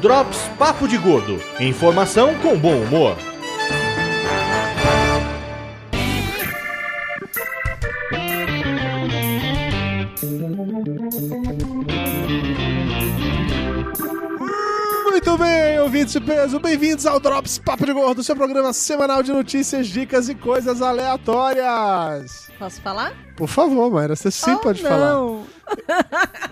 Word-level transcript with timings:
Drops 0.00 0.48
Papo 0.58 0.86
de 0.86 0.98
Gordo. 0.98 1.40
Informação 1.60 2.34
com 2.36 2.56
bom 2.58 2.76
humor. 2.82 3.16
Muito 15.10 15.38
bem, 15.38 15.80
ouvintes 15.80 16.12
de 16.12 16.20
peso, 16.20 16.60
bem-vindos 16.60 17.06
ao 17.06 17.18
Drops 17.18 17.58
Papo 17.58 17.84
de 17.86 17.92
Gordo, 17.92 18.22
seu 18.22 18.36
programa 18.36 18.72
semanal 18.72 19.22
de 19.22 19.32
notícias, 19.32 19.86
dicas 19.88 20.28
e 20.28 20.34
coisas 20.34 20.80
aleatórias. 20.82 22.48
Posso 22.58 22.80
falar? 22.82 23.12
Por 23.36 23.48
favor, 23.48 23.90
Mayra, 23.90 24.14
você 24.14 24.30
sim 24.30 24.52
Oh, 24.52 24.58
pode 24.58 24.82
falar. 24.82 25.16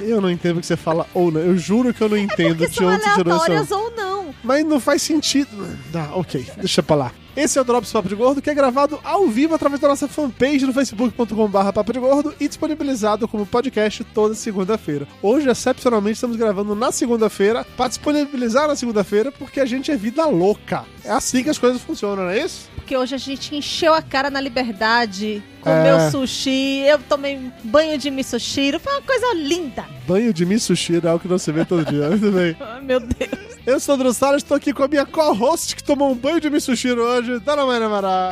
Eu 0.00 0.20
não 0.20 0.30
entendo 0.30 0.58
o 0.58 0.60
que 0.60 0.66
você 0.66 0.76
fala 0.76 1.06
ou 1.14 1.30
não. 1.30 1.40
Eu 1.40 1.56
juro 1.56 1.92
que 1.92 2.02
eu 2.02 2.08
não 2.08 2.16
entendo 2.16 2.56
Porque 2.56 2.68
de 2.68 2.74
são 2.74 2.86
onde 2.86 3.04
aleatórias 3.04 3.70
ou 3.70 3.90
não. 3.96 4.34
Mas 4.42 4.64
não 4.64 4.78
faz 4.78 5.02
sentido. 5.02 5.48
Tá, 5.92 6.10
ok, 6.14 6.46
deixa 6.58 6.82
pra 6.82 6.96
lá. 6.96 7.12
Esse 7.36 7.58
é 7.58 7.60
o 7.60 7.64
Drops 7.64 7.92
Papo 7.92 8.08
de 8.08 8.14
Gordo, 8.14 8.40
que 8.40 8.48
é 8.48 8.54
gravado 8.54 8.98
ao 9.04 9.28
vivo 9.28 9.54
através 9.54 9.78
da 9.78 9.88
nossa 9.88 10.08
fanpage 10.08 10.64
no 10.64 10.72
facebook.com.br 10.72 11.72
Papo 11.74 11.92
de 11.92 11.98
Gordo 11.98 12.34
e 12.40 12.48
disponibilizado 12.48 13.28
como 13.28 13.44
podcast 13.44 14.02
toda 14.04 14.34
segunda-feira. 14.34 15.06
Hoje, 15.20 15.50
excepcionalmente, 15.50 16.14
estamos 16.14 16.36
gravando 16.36 16.74
na 16.74 16.90
segunda-feira 16.90 17.66
para 17.76 17.88
disponibilizar 17.88 18.66
na 18.68 18.74
segunda-feira, 18.74 19.30
porque 19.30 19.60
a 19.60 19.66
gente 19.66 19.90
é 19.90 19.96
vida 19.96 20.24
louca. 20.24 20.86
É 21.04 21.10
assim 21.10 21.42
que 21.42 21.50
as 21.50 21.58
coisas 21.58 21.82
funcionam, 21.82 22.24
não 22.24 22.30
é 22.30 22.42
isso? 22.42 22.70
Porque 22.86 22.96
hoje 22.96 23.16
a 23.16 23.18
gente 23.18 23.52
encheu 23.52 23.92
a 23.94 24.00
cara 24.00 24.30
na 24.30 24.40
liberdade, 24.40 25.42
comeu 25.60 25.96
É. 25.96 26.08
sushi, 26.08 26.84
eu 26.86 27.00
tomei 27.00 27.50
banho 27.64 27.98
de 27.98 28.12
misoshiro, 28.12 28.78
foi 28.78 28.92
uma 28.92 29.02
coisa 29.02 29.34
linda. 29.34 29.84
Banho 30.06 30.32
de 30.32 30.46
Mitsushi 30.46 31.00
é 31.04 31.08
algo 31.08 31.28
que 31.28 31.38
se 31.40 31.50
vê 31.50 31.64
todo 31.64 31.84
dia. 31.84 32.08
Muito 32.10 32.30
bem. 32.30 32.56
Ai, 32.62 32.80
meu 32.80 33.00
Deus. 33.00 33.56
Eu 33.66 33.80
sou 33.80 33.96
o 33.96 34.12
Salles, 34.14 34.44
estou 34.44 34.56
aqui 34.56 34.72
com 34.72 34.84
a 34.84 34.86
minha 34.86 35.04
co-host 35.04 35.74
que 35.74 35.82
tomou 35.82 36.12
um 36.12 36.14
banho 36.14 36.40
de 36.40 36.48
Mitsushi 36.48 36.92
hoje, 36.92 37.40
Dona 37.40 37.66
Maria 37.66 37.88
Mará. 37.88 38.30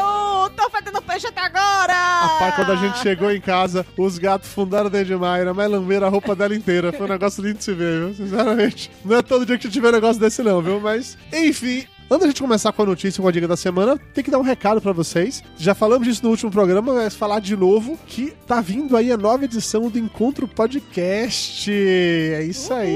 Eu 0.00 0.48
tô 0.56 0.70
fazendo 0.70 1.02
peixe 1.02 1.26
até 1.26 1.42
agora. 1.42 1.92
Rapaz, 1.92 2.54
quando 2.56 2.72
a 2.72 2.76
gente 2.76 2.98
chegou 3.00 3.30
em 3.30 3.42
casa, 3.42 3.84
os 3.98 4.16
gatos 4.16 4.48
fundaram 4.48 4.88
dentro 4.88 5.08
de 5.08 5.16
Mayra, 5.16 5.52
mas 5.52 5.70
lamberam 5.70 6.06
a 6.06 6.10
roupa 6.10 6.34
dela 6.34 6.54
inteira. 6.54 6.92
Foi 6.94 7.04
um 7.06 7.10
negócio 7.10 7.42
lindo 7.44 7.58
de 7.58 7.64
se 7.64 7.74
ver, 7.74 8.06
viu? 8.06 8.14
Sinceramente. 8.14 8.90
Não 9.04 9.16
é 9.18 9.22
todo 9.22 9.44
dia 9.44 9.58
que 9.58 9.68
tiver 9.68 9.90
um 9.90 9.92
negócio 9.92 10.18
desse, 10.18 10.42
não, 10.42 10.62
viu? 10.62 10.80
Mas, 10.80 11.18
enfim. 11.30 11.84
Antes 12.12 12.20
da 12.20 12.26
gente 12.26 12.42
começar 12.42 12.70
com 12.72 12.82
a 12.82 12.84
notícia, 12.84 13.22
com 13.22 13.26
a 13.26 13.32
dica 13.32 13.48
da 13.48 13.56
semana, 13.56 13.98
tem 14.12 14.22
que 14.22 14.30
dar 14.30 14.38
um 14.38 14.42
recado 14.42 14.82
pra 14.82 14.92
vocês. 14.92 15.42
Já 15.56 15.74
falamos 15.74 16.06
disso 16.06 16.22
no 16.22 16.28
último 16.28 16.50
programa, 16.50 16.92
mas 16.92 17.14
falar 17.14 17.40
de 17.40 17.56
novo 17.56 17.98
que 18.06 18.34
tá 18.46 18.60
vindo 18.60 18.98
aí 18.98 19.10
a 19.10 19.16
nova 19.16 19.46
edição 19.46 19.88
do 19.88 19.98
Encontro 19.98 20.46
Podcast. 20.46 21.72
É 21.72 22.44
isso 22.44 22.70
aí. 22.74 22.94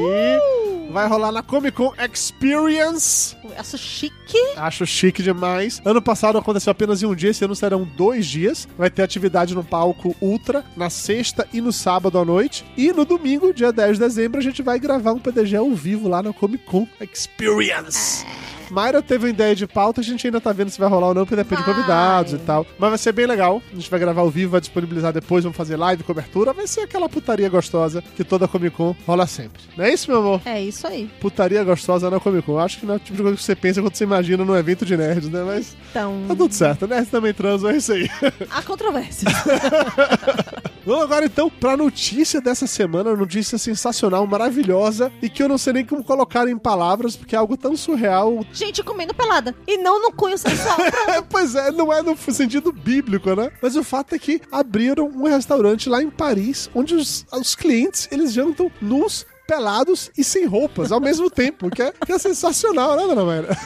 Vai 0.90 1.08
rolar 1.08 1.32
na 1.32 1.42
Comic 1.42 1.78
Con 1.78 1.94
Experience. 1.98 3.34
Acho 3.56 3.78
chique. 3.78 4.38
Acho 4.54 4.84
chique 4.84 5.22
demais. 5.22 5.80
Ano 5.82 6.02
passado 6.02 6.36
aconteceu 6.36 6.70
apenas 6.70 7.02
em 7.02 7.06
um 7.06 7.14
dia, 7.14 7.30
esse 7.30 7.42
ano 7.42 7.56
serão 7.56 7.88
dois 7.96 8.26
dias. 8.26 8.68
Vai 8.76 8.90
ter 8.90 9.00
atividade 9.00 9.54
no 9.54 9.64
palco 9.64 10.14
Ultra 10.20 10.62
na 10.76 10.90
sexta 10.90 11.48
e 11.54 11.62
no 11.62 11.72
sábado 11.72 12.18
à 12.18 12.24
noite. 12.24 12.66
E 12.76 12.92
no 12.92 13.06
domingo, 13.06 13.54
dia 13.54 13.72
10 13.72 13.94
de 13.94 14.04
dezembro, 14.04 14.38
a 14.38 14.42
gente 14.42 14.60
vai 14.60 14.78
gravar 14.78 15.14
um 15.14 15.18
PDG 15.18 15.56
ao 15.56 15.70
vivo 15.70 16.06
lá 16.06 16.22
na 16.22 16.34
Comic 16.34 16.66
Con 16.66 16.86
Experience. 17.00 18.26
Mayra 18.70 19.02
teve 19.02 19.24
uma 19.26 19.30
ideia 19.30 19.54
de 19.54 19.66
pauta, 19.66 20.00
a 20.00 20.04
gente 20.04 20.26
ainda 20.26 20.40
tá 20.40 20.52
vendo 20.52 20.70
se 20.70 20.78
vai 20.78 20.88
rolar 20.88 21.08
ou 21.08 21.14
não, 21.14 21.22
porque 21.24 21.36
depende 21.36 21.62
de 21.62 21.66
Vai. 21.66 21.74
convidados 21.74 22.32
e 22.32 22.38
tal. 22.38 22.66
Mas 22.78 22.88
vai 22.90 22.98
ser 22.98 23.12
bem 23.12 23.26
legal. 23.26 23.62
A 23.72 23.74
gente 23.74 23.90
vai 23.90 23.98
gravar 24.00 24.20
ao 24.22 24.30
vivo, 24.30 24.52
vai 24.52 24.60
disponibilizar 24.60 25.12
depois, 25.12 25.44
vamos 25.44 25.56
fazer 25.56 25.76
live, 25.76 26.02
cobertura. 26.02 26.52
Vai 26.52 26.66
ser 26.66 26.80
aquela 26.80 27.08
putaria 27.08 27.48
gostosa 27.48 28.02
que 28.14 28.24
toda 28.24 28.46
Comic 28.48 28.76
Con 28.76 28.94
rola 29.06 29.26
sempre. 29.26 29.62
Não 29.76 29.84
é 29.84 29.92
isso, 29.92 30.10
meu 30.10 30.20
amor? 30.20 30.40
É 30.44 30.60
isso 30.60 30.86
aí. 30.86 31.10
putaria 31.20 31.62
gostosa 31.64 32.10
na 32.10 32.18
Comic 32.20 32.44
Con. 32.46 32.58
Acho 32.58 32.80
que 32.80 32.86
não 32.86 32.94
é 32.94 32.96
o 32.96 33.00
tipo 33.00 33.16
de 33.16 33.22
coisa 33.22 33.36
que 33.36 33.42
você 33.42 33.54
pensa 33.56 33.80
quando 33.82 33.94
você 33.94 34.04
imagina 34.04 34.44
num 34.44 34.56
evento 34.56 34.84
de 34.84 34.96
nerds, 34.96 35.28
né? 35.28 35.42
Mas 35.44 35.76
Então, 35.90 36.24
tá 36.28 36.34
tudo 36.34 36.52
certo. 36.54 36.86
Nerds 36.86 37.10
também 37.10 37.32
transam, 37.32 37.70
é 37.70 37.76
isso 37.76 37.92
aí. 37.92 38.08
há 38.50 38.62
controvérsia. 38.62 39.28
Vamos 40.86 41.02
agora 41.02 41.26
então 41.26 41.50
pra 41.50 41.76
notícia 41.76 42.40
dessa 42.40 42.64
semana. 42.64 43.16
Notícia 43.16 43.58
sensacional, 43.58 44.24
maravilhosa 44.24 45.12
e 45.20 45.28
que 45.28 45.42
eu 45.42 45.48
não 45.48 45.58
sei 45.58 45.72
nem 45.72 45.84
como 45.84 46.04
colocar 46.04 46.48
em 46.48 46.56
palavras, 46.56 47.16
porque 47.16 47.34
é 47.34 47.38
algo 47.38 47.56
tão 47.56 47.76
surreal. 47.76 48.46
gente 48.52 48.84
comendo 48.84 49.12
pelada. 49.12 49.52
E 49.66 49.76
não 49.78 50.00
no 50.00 50.12
cunho 50.12 50.38
sensual. 50.38 50.76
É, 51.08 51.20
pois 51.20 51.54
é, 51.54 51.70
não 51.70 51.92
é 51.92 52.02
no 52.02 52.16
sentido 52.16 52.72
bíblico, 52.72 53.34
né? 53.34 53.50
Mas 53.60 53.74
o 53.74 53.82
fato 53.82 54.14
é 54.14 54.18
que 54.18 54.40
abriram 54.52 55.06
um 55.06 55.24
restaurante 55.24 55.88
lá 55.88 56.02
em 56.02 56.10
Paris, 56.10 56.70
onde 56.74 56.94
os, 56.94 57.26
os 57.32 57.54
clientes 57.54 58.08
eles 58.12 58.32
jantam 58.32 58.70
nus, 58.80 59.26
pelados 59.46 60.10
e 60.16 60.24
sem 60.24 60.44
roupas 60.46 60.92
ao 60.92 61.00
mesmo 61.00 61.30
tempo, 61.30 61.70
que 61.70 61.82
é, 61.82 61.92
que 62.04 62.12
é 62.12 62.18
sensacional, 62.18 62.96
né, 62.96 63.02
dona 63.06 63.24
Mayra? 63.24 63.56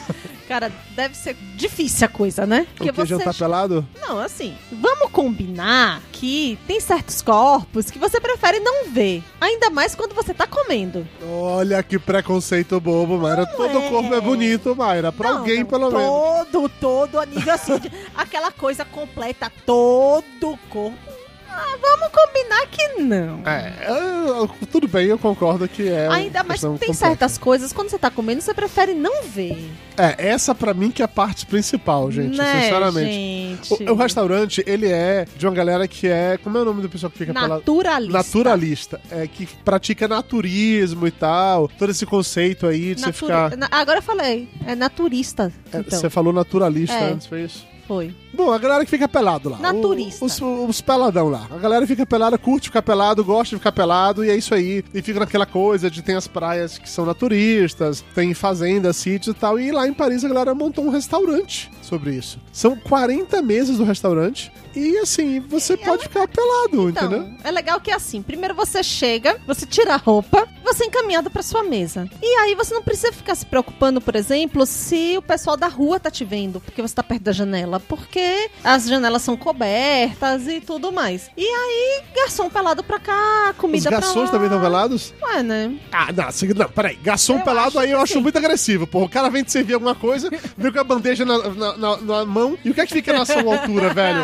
Cara, 0.51 0.69
deve 0.97 1.15
ser 1.15 1.33
difícil 1.55 2.05
a 2.05 2.09
coisa, 2.09 2.45
né? 2.45 2.67
O 2.77 2.91
que, 2.91 3.05
jantar 3.05 3.33
pelado? 3.33 3.87
Não, 4.01 4.19
assim, 4.19 4.53
vamos 4.69 5.09
combinar 5.09 6.01
que 6.11 6.59
tem 6.67 6.77
certos 6.81 7.21
corpos 7.21 7.89
que 7.89 7.97
você 7.97 8.19
prefere 8.19 8.59
não 8.59 8.89
ver. 8.89 9.23
Ainda 9.39 9.69
mais 9.69 9.95
quando 9.95 10.13
você 10.13 10.33
tá 10.33 10.45
comendo. 10.45 11.07
Olha 11.25 11.81
que 11.81 11.97
preconceito 11.97 12.81
bobo, 12.81 13.17
Mayra. 13.17 13.45
Todo 13.45 13.77
é. 13.77 13.89
corpo 13.89 14.13
é 14.13 14.19
bonito, 14.19 14.75
Mayra. 14.75 15.09
Pra 15.13 15.29
Não, 15.29 15.37
alguém, 15.37 15.59
não, 15.59 15.67
pelo 15.67 15.89
menos. 15.89 16.05
Todo, 16.51 16.69
todo 16.81 17.17
a 17.17 17.25
nível 17.25 17.53
assim, 17.53 17.79
de, 17.79 17.89
aquela 18.13 18.51
coisa 18.51 18.83
completa, 18.83 19.49
todo 19.65 20.59
corpo. 20.69 21.20
Ah, 21.53 21.77
vamos 21.81 22.07
combinar 22.13 22.65
que 22.67 22.87
não. 23.01 23.41
É, 23.45 23.73
eu- 23.89 24.49
tudo 24.71 24.87
bem, 24.87 25.07
eu 25.07 25.19
concordo 25.19 25.67
que 25.67 25.87
é. 25.89 26.07
Ainda 26.09 26.43
mais 26.43 26.61
tem 26.61 26.69
complexa. 26.69 26.93
certas 26.93 27.37
coisas, 27.37 27.73
quando 27.73 27.89
você 27.89 27.97
tá 27.99 28.09
comendo, 28.09 28.41
você 28.41 28.53
prefere 28.53 28.93
não 28.93 29.23
ver. 29.23 29.69
É, 29.97 30.15
essa 30.29 30.55
pra 30.55 30.73
mim 30.73 30.89
que 30.89 31.01
é 31.01 31.05
a 31.05 31.07
parte 31.07 31.45
principal, 31.45 32.09
gente, 32.11 32.37
né, 32.37 32.61
sinceramente. 32.61 33.11
gente? 33.69 33.83
O, 33.83 33.93
o 33.93 33.95
restaurante, 33.95 34.63
ele 34.65 34.87
é 34.87 35.25
de 35.35 35.45
uma 35.45 35.53
galera 35.53 35.87
que 35.87 36.07
é. 36.07 36.37
Como 36.41 36.57
é 36.57 36.61
o 36.61 36.65
nome 36.65 36.81
do 36.81 36.89
pessoal 36.89 37.11
que 37.11 37.17
fica 37.17 37.33
pela. 37.33 37.47
Naturalista. 37.49 38.17
Naturalista. 38.17 39.01
É, 39.11 39.27
que 39.27 39.45
pratica 39.65 40.07
naturismo 40.07 41.05
e 41.05 41.11
tal. 41.11 41.67
Todo 41.67 41.89
esse 41.91 42.05
conceito 42.05 42.65
aí 42.67 42.95
de 42.95 43.01
você 43.01 43.11
ficar. 43.11 43.51
Agora 43.69 43.99
eu 43.99 44.03
falei, 44.03 44.47
é 44.65 44.73
naturista. 44.75 45.51
é, 45.73 45.79
então, 45.79 45.99
Você 45.99 46.09
falou 46.09 46.31
naturalista 46.33 46.95
É. 46.95 47.11
antes, 47.11 47.27
foi 47.27 47.43
isso? 47.43 47.65
Foi. 47.91 48.15
Bom, 48.33 48.53
a 48.53 48.57
galera 48.57 48.85
que 48.85 48.89
fica 48.89 49.05
pelado 49.05 49.49
lá. 49.49 49.57
Naturista. 49.57 50.23
Os, 50.23 50.39
os 50.41 50.79
peladão 50.79 51.27
lá. 51.27 51.45
A 51.51 51.57
galera 51.57 51.85
fica 51.85 52.05
pelada, 52.05 52.37
curte 52.37 52.69
ficar 52.69 52.81
pelado, 52.81 53.21
gosta 53.21 53.53
de 53.53 53.59
ficar 53.59 53.73
pelado, 53.73 54.23
e 54.23 54.29
é 54.29 54.35
isso 54.37 54.55
aí. 54.55 54.81
E 54.93 55.01
fica 55.01 55.19
naquela 55.19 55.45
coisa 55.45 55.91
de 55.91 56.01
tem 56.01 56.15
as 56.15 56.25
praias 56.25 56.77
que 56.77 56.89
são 56.89 57.05
naturistas, 57.05 58.01
tem 58.15 58.33
fazendas, 58.33 58.95
sítios 58.95 59.35
e 59.35 59.37
tal. 59.37 59.59
E 59.59 59.73
lá 59.73 59.85
em 59.85 59.93
Paris 59.93 60.23
a 60.23 60.29
galera 60.29 60.55
montou 60.55 60.85
um 60.85 60.89
restaurante 60.89 61.69
sobre 61.81 62.15
isso. 62.15 62.39
São 62.53 62.77
40 62.77 63.41
mesas 63.41 63.77
do 63.77 63.83
restaurante. 63.83 64.49
E 64.73 64.97
assim, 64.99 65.41
você 65.41 65.75
pode 65.75 66.03
ficar 66.03 66.29
pelado, 66.29 66.89
Então, 66.89 67.07
entendeu? 67.07 67.27
é 67.43 67.51
legal 67.51 67.81
que 67.81 67.91
é 67.91 67.93
assim, 67.93 68.21
primeiro 68.21 68.55
você 68.55 68.81
chega, 68.81 69.37
você 69.45 69.65
tira 69.65 69.95
a 69.95 69.97
roupa, 69.97 70.47
você 70.73 70.85
encaminhado 70.85 71.29
pra 71.29 71.43
sua 71.43 71.63
mesa. 71.63 72.07
E 72.21 72.25
aí 72.39 72.55
você 72.55 72.73
não 72.73 72.81
precisa 72.81 73.11
ficar 73.11 73.35
se 73.35 73.45
preocupando, 73.45 73.99
por 74.01 74.15
exemplo, 74.15 74.65
se 74.65 75.15
o 75.17 75.21
pessoal 75.21 75.57
da 75.57 75.67
rua 75.67 75.99
tá 75.99 76.09
te 76.11 76.23
vendo, 76.23 76.59
porque 76.61 76.81
você 76.81 76.93
tá 76.95 77.03
perto 77.03 77.23
da 77.23 77.31
janela, 77.31 77.79
porque 77.79 78.49
as 78.63 78.87
janelas 78.87 79.21
são 79.21 79.35
cobertas 79.37 80.47
e 80.47 80.59
tudo 80.61 80.91
mais. 80.91 81.29
E 81.37 81.45
aí, 81.45 82.01
garçom 82.15 82.49
pelado 82.49 82.83
pra 82.83 82.99
cá, 82.99 83.49
Os 83.51 83.57
comida 83.57 83.89
pra 83.89 83.99
lá. 83.99 84.01
garçons 84.05 84.29
também 84.29 84.47
estão 84.47 84.61
pelados? 84.61 85.13
Ué, 85.21 85.43
né? 85.43 85.75
Ah, 85.91 86.07
não, 86.11 86.25
não, 86.55 86.69
peraí. 86.69 86.95
Garçom 86.95 87.37
Eu 87.37 87.43
pelado 87.43 87.79
aí 87.79 87.91
eu 87.91 87.97
que 87.97 88.03
acho 88.03 88.13
sim. 88.13 88.19
muito 88.21 88.37
agressivo, 88.37 88.87
porra. 88.87 89.05
O 89.05 89.09
cara 89.09 89.29
vem 89.29 89.43
te 89.43 89.51
servir 89.51 89.73
alguma 89.73 89.95
coisa, 89.95 90.29
vem 90.57 90.71
com 90.71 90.79
a 90.79 90.83
bandeja 90.83 91.25
na, 91.25 91.37
na, 91.49 91.77
na- 91.77 91.97
na 91.97 92.25
mão, 92.25 92.57
e 92.63 92.69
o 92.69 92.73
que 92.73 92.81
é 92.81 92.85
que 92.85 92.93
fica 92.93 93.13
na 93.13 93.25
sua 93.25 93.41
altura, 93.43 93.93
velho? 93.93 94.21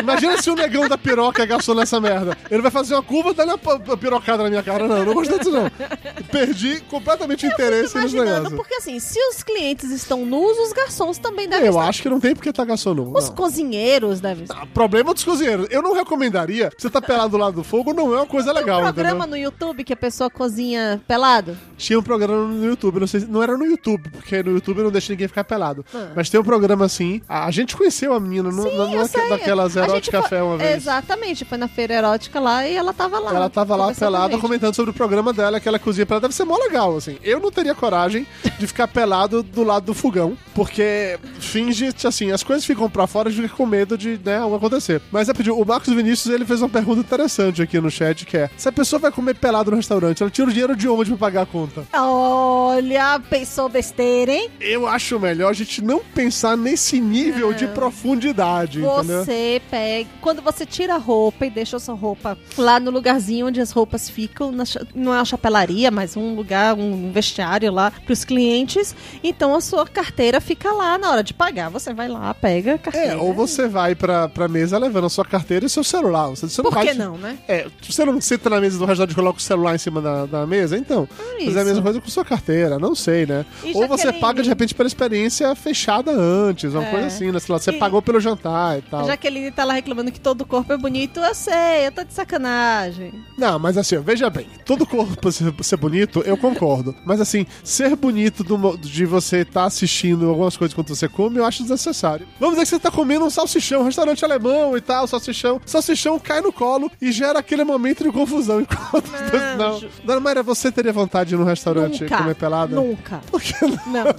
Imagina 0.00 0.40
se 0.40 0.50
o 0.50 0.54
negão 0.54 0.88
da 0.88 0.96
piroca 0.96 1.42
é 1.42 1.46
garçom 1.46 1.74
nessa 1.74 2.00
merda. 2.00 2.36
Ele 2.50 2.62
vai 2.62 2.70
fazer 2.70 2.94
uma 2.94 3.02
curva 3.02 3.34
dando 3.34 3.52
a 3.52 3.58
pi- 3.58 3.92
a 3.92 3.96
pirocada 3.96 4.42
na 4.42 4.48
minha 4.48 4.62
cara. 4.62 4.86
Não, 4.88 5.04
não 5.04 5.14
gostei 5.14 5.38
disso, 5.38 5.50
não. 5.52 5.65
Perdi 6.30 6.80
completamente 6.82 7.46
o 7.46 7.48
interesse 7.48 7.96
nos 7.98 8.12
negócios. 8.12 8.52
porque 8.54 8.74
assim, 8.74 8.98
se 8.98 9.18
os 9.30 9.42
clientes 9.42 9.90
estão 9.90 10.24
nus, 10.26 10.56
os 10.58 10.72
garçons 10.72 11.18
também 11.18 11.48
devem 11.48 11.66
Eu 11.66 11.72
estar. 11.72 11.88
acho 11.88 12.02
que 12.02 12.08
não 12.08 12.20
tem 12.20 12.34
porque 12.34 12.52
tá 12.52 12.64
garçom, 12.64 12.94
não. 12.94 13.12
Os 13.12 13.28
não. 13.28 13.34
cozinheiros 13.36 14.20
devem 14.20 14.44
estar. 14.44 14.62
Ah, 14.62 14.66
Problema 14.66 15.12
dos 15.14 15.24
cozinheiros. 15.24 15.66
Eu 15.70 15.82
não 15.82 15.94
recomendaria. 15.94 16.70
Você 16.76 16.90
tá 16.90 17.00
pelado 17.00 17.30
do 17.30 17.36
lado 17.38 17.54
do 17.54 17.64
fogo, 17.64 17.92
não 17.92 18.12
é 18.12 18.16
uma 18.18 18.26
coisa 18.26 18.52
legal, 18.52 18.80
Tem 18.80 18.88
um 18.90 18.92
programa 18.92 19.24
entendeu? 19.26 19.30
no 19.30 19.36
YouTube 19.44 19.84
que 19.84 19.92
a 19.92 19.96
pessoa 19.96 20.28
cozinha 20.30 21.00
pelado? 21.06 21.56
Tinha 21.76 21.98
um 21.98 22.02
programa 22.02 22.46
no 22.46 22.64
YouTube, 22.64 23.00
não 23.00 23.06
sei 23.06 23.20
se, 23.20 23.26
não 23.26 23.42
era 23.42 23.56
no 23.56 23.64
YouTube, 23.64 24.10
porque 24.10 24.42
no 24.42 24.52
YouTube 24.52 24.82
não 24.82 24.90
deixa 24.90 25.12
ninguém 25.12 25.28
ficar 25.28 25.44
pelado. 25.44 25.84
Ah. 25.94 26.12
Mas 26.14 26.30
tem 26.30 26.40
um 26.40 26.44
programa 26.44 26.84
assim. 26.84 27.20
A, 27.28 27.46
a 27.46 27.50
gente 27.50 27.76
conheceu 27.76 28.12
a 28.12 28.20
menina 28.20 28.50
no, 28.50 28.62
Sim, 28.62 28.76
na, 28.76 29.28
daquelas 29.28 29.76
A 29.76 29.82
Erotic 29.82 30.04
gente 30.04 30.10
Café 30.10 30.42
uma 30.42 30.56
vez. 30.56 30.76
Exatamente, 30.76 31.44
foi 31.44 31.58
na 31.58 31.68
feira 31.68 31.94
erótica 31.94 32.40
lá 32.40 32.66
e 32.66 32.74
ela 32.74 32.92
tava 32.92 33.18
lá. 33.18 33.34
Ela 33.34 33.50
tava 33.50 33.76
lá 33.76 33.94
pelada 33.94 34.38
comentando 34.38 34.74
sobre 34.74 34.90
o 34.90 34.94
programa 34.94 35.32
dela, 35.32 35.60
que 35.60 35.68
ela 35.68 35.78
cozinha 35.78 36.06
pelada. 36.06 36.26
Deve 36.26 36.34
ser 36.34 36.44
mó 36.44 36.56
legal, 36.56 36.96
assim. 36.96 37.18
Eu 37.22 37.40
não 37.40 37.50
teria 37.50 37.74
coragem 37.74 38.26
de 38.58 38.66
ficar 38.66 38.88
pelado 38.88 39.42
do 39.42 39.62
lado 39.62 39.86
do 39.86 39.94
fogão, 39.94 40.36
porque 40.54 41.18
finge, 41.38 41.92
assim, 42.04 42.30
as 42.30 42.42
coisas 42.42 42.64
ficam 42.64 42.88
pra 42.88 43.06
fora 43.06 43.28
e 43.28 43.32
fica 43.32 43.48
com 43.48 43.66
medo 43.66 43.96
de, 43.96 44.18
né, 44.24 44.38
algo 44.38 44.56
acontecer. 44.56 45.00
Mas 45.10 45.28
é 45.28 45.34
pedir, 45.34 45.50
o 45.50 45.64
Marcos 45.64 45.92
Vinícius, 45.92 46.32
ele 46.34 46.44
fez 46.44 46.60
uma 46.60 46.68
pergunta 46.68 47.00
interessante 47.00 47.62
aqui 47.62 47.80
no 47.80 47.90
chat, 47.90 48.24
que 48.24 48.36
é, 48.36 48.50
se 48.56 48.68
a 48.68 48.72
pessoa 48.72 48.98
vai 48.98 49.12
comer 49.12 49.34
pelado 49.34 49.70
no 49.70 49.76
restaurante, 49.76 50.22
ela 50.22 50.30
tira 50.30 50.48
o 50.48 50.52
dinheiro 50.52 50.76
de 50.76 50.88
onde 50.88 51.10
pra 51.10 51.18
pagar 51.18 51.42
a 51.42 51.46
conta? 51.46 51.65
Pergunta. 51.66 51.86
Olha, 51.92 53.20
pensou 53.30 53.68
besteira, 53.68 54.32
hein? 54.32 54.50
Eu 54.60 54.86
acho 54.86 55.18
melhor 55.18 55.50
a 55.50 55.52
gente 55.52 55.82
não 55.82 56.00
pensar 56.00 56.56
nesse 56.56 57.00
nível 57.00 57.52
de 57.52 57.66
profundidade, 57.68 58.80
entendeu? 58.80 59.24
Você 59.24 59.60
pega. 59.70 60.08
Quando 60.20 60.42
você 60.42 60.64
tira 60.64 60.94
a 60.94 60.98
roupa 60.98 61.46
e 61.46 61.50
deixa 61.50 61.76
a 61.76 61.80
sua 61.80 61.94
roupa 61.94 62.36
lá 62.56 62.78
no 62.80 62.90
lugarzinho 62.90 63.46
onde 63.46 63.60
as 63.60 63.70
roupas 63.70 64.08
ficam, 64.08 64.50
na 64.52 64.64
não 64.94 65.12
é 65.12 65.18
uma 65.18 65.24
chapelaria, 65.24 65.90
mas 65.90 66.16
um 66.16 66.34
lugar, 66.34 66.74
um 66.74 67.10
vestiário 67.12 67.72
lá 67.72 67.92
pros 68.04 68.24
clientes. 68.24 68.94
Então 69.22 69.54
a 69.54 69.60
sua 69.60 69.86
carteira 69.86 70.40
fica 70.40 70.72
lá 70.72 70.98
na 70.98 71.10
hora 71.10 71.22
de 71.22 71.34
pagar. 71.34 71.70
Você 71.70 71.92
vai 71.92 72.08
lá, 72.08 72.32
pega 72.34 72.74
a 72.74 72.78
carteira. 72.78 73.12
É, 73.12 73.16
ou 73.16 73.32
você 73.32 73.68
vai 73.68 73.94
pra, 73.94 74.28
pra 74.28 74.48
mesa 74.48 74.78
levando 74.78 75.06
a 75.06 75.10
sua 75.10 75.24
carteira 75.24 75.66
e 75.66 75.68
seu 75.68 75.84
celular. 75.84 76.28
Você, 76.28 76.48
você 76.48 76.62
não 76.62 76.70
Por 76.70 76.78
que 76.80 76.86
vai- 76.86 76.94
não, 76.94 77.16
né? 77.16 77.38
É, 77.48 77.66
você 77.82 78.04
não 78.04 78.20
senta 78.20 78.50
na 78.50 78.60
mesa 78.60 78.78
do 78.78 78.84
restaurante 78.84 79.12
e 79.12 79.14
coloca 79.14 79.38
o 79.38 79.42
celular 79.42 79.74
em 79.74 79.78
cima 79.78 80.00
da, 80.00 80.26
da 80.26 80.46
mesa, 80.46 80.76
então. 80.76 81.08
É 81.38 81.42
Fazer 81.60 81.70
a 81.70 81.72
isso. 81.72 81.82
mesma 81.82 81.82
coisa 81.82 82.00
com 82.00 82.08
sua 82.08 82.24
carteira, 82.24 82.78
não 82.78 82.94
sei, 82.94 83.26
né? 83.26 83.44
E 83.64 83.68
Ou 83.74 83.86
você 83.86 84.04
Jaqueline? 84.04 84.20
paga 84.20 84.42
de 84.42 84.48
repente 84.48 84.74
pela 84.74 84.86
experiência 84.86 85.54
fechada 85.54 86.10
antes, 86.12 86.72
uma 86.74 86.84
É. 86.84 86.90
coisa 86.90 87.06
assim, 87.06 87.30
né? 87.30 87.38
Sei 87.38 87.52
lá, 87.52 87.58
você 87.58 87.70
E- 87.70 87.78
pagou 87.78 88.00
pelo 88.02 88.20
jantar 88.20 88.78
e 88.78 88.82
tal. 88.82 89.00
A 89.00 89.04
Jaqueline 89.04 89.50
tá 89.50 89.64
lá 89.64 89.74
reclamando 89.74 90.10
que 90.12 90.20
todo 90.20 90.44
corpo 90.44 90.72
é 90.72 90.76
bonito. 90.76 91.20
Eu 91.20 91.34
sei, 91.34 91.86
eu 91.86 91.92
tô 91.92 92.04
de 92.04 92.12
sacanagem. 92.14 93.12
Não, 93.36 93.58
mas 93.58 93.76
assim, 93.76 93.98
veja 94.00 94.28
bem, 94.30 94.46
todo 94.64 94.86
corpo 94.86 95.30
ser, 95.62 95.76
bonito, 95.76 96.22
eu 96.24 96.36
concordo. 96.36 96.94
Mas 97.04 97.20
assim, 97.20 97.46
ser 97.64 97.94
bonito 97.96 98.42
do 98.44 98.76
de 98.78 99.04
você 99.04 99.38
estar 99.38 99.64
assistindo 99.64 100.28
algumas 100.28 100.56
coisas 100.56 100.72
enquanto 100.72 100.94
você 100.94 101.08
come, 101.08 101.38
eu 101.38 101.44
acho 101.44 101.62
desnecessário. 101.62 102.26
Vamos 102.40 102.54
dizer 102.54 102.64
que 102.64 102.68
você 102.70 102.78
tá 102.78 102.90
comendo 102.90 103.24
um 103.24 103.30
salsichão, 103.30 103.82
um 103.82 103.84
restaurante 103.84 104.24
alemão 104.24 104.76
e 104.76 104.80
tal, 104.80 105.06
salsichão. 105.06 105.60
Salsichão 105.66 106.18
cai 106.18 106.40
no 106.40 106.52
colo 106.52 106.90
e 107.00 107.12
gera 107.12 107.38
aquele 107.38 107.64
momento 107.64 108.02
de 108.04 108.10
confusão. 108.12 108.60
Enquanto 108.66 109.10
Não, 109.32 109.56
não. 109.72 109.80
Ju- 109.80 109.88
Dona 110.04 110.20
Mayra, 110.20 110.42
você 110.42 110.70
teria 110.72 110.92
vontade 110.92 111.28
de 111.30 111.34
ir 111.34 111.38
num 111.38 111.44
restaurante 111.46 112.02
Nunca. 112.02 112.16
comer 112.18 112.34
pelada? 112.34 112.74
Nunca. 112.76 113.20
Por 113.30 113.40
que 113.40 113.54
não? 113.64 114.04
Não. 114.04 114.14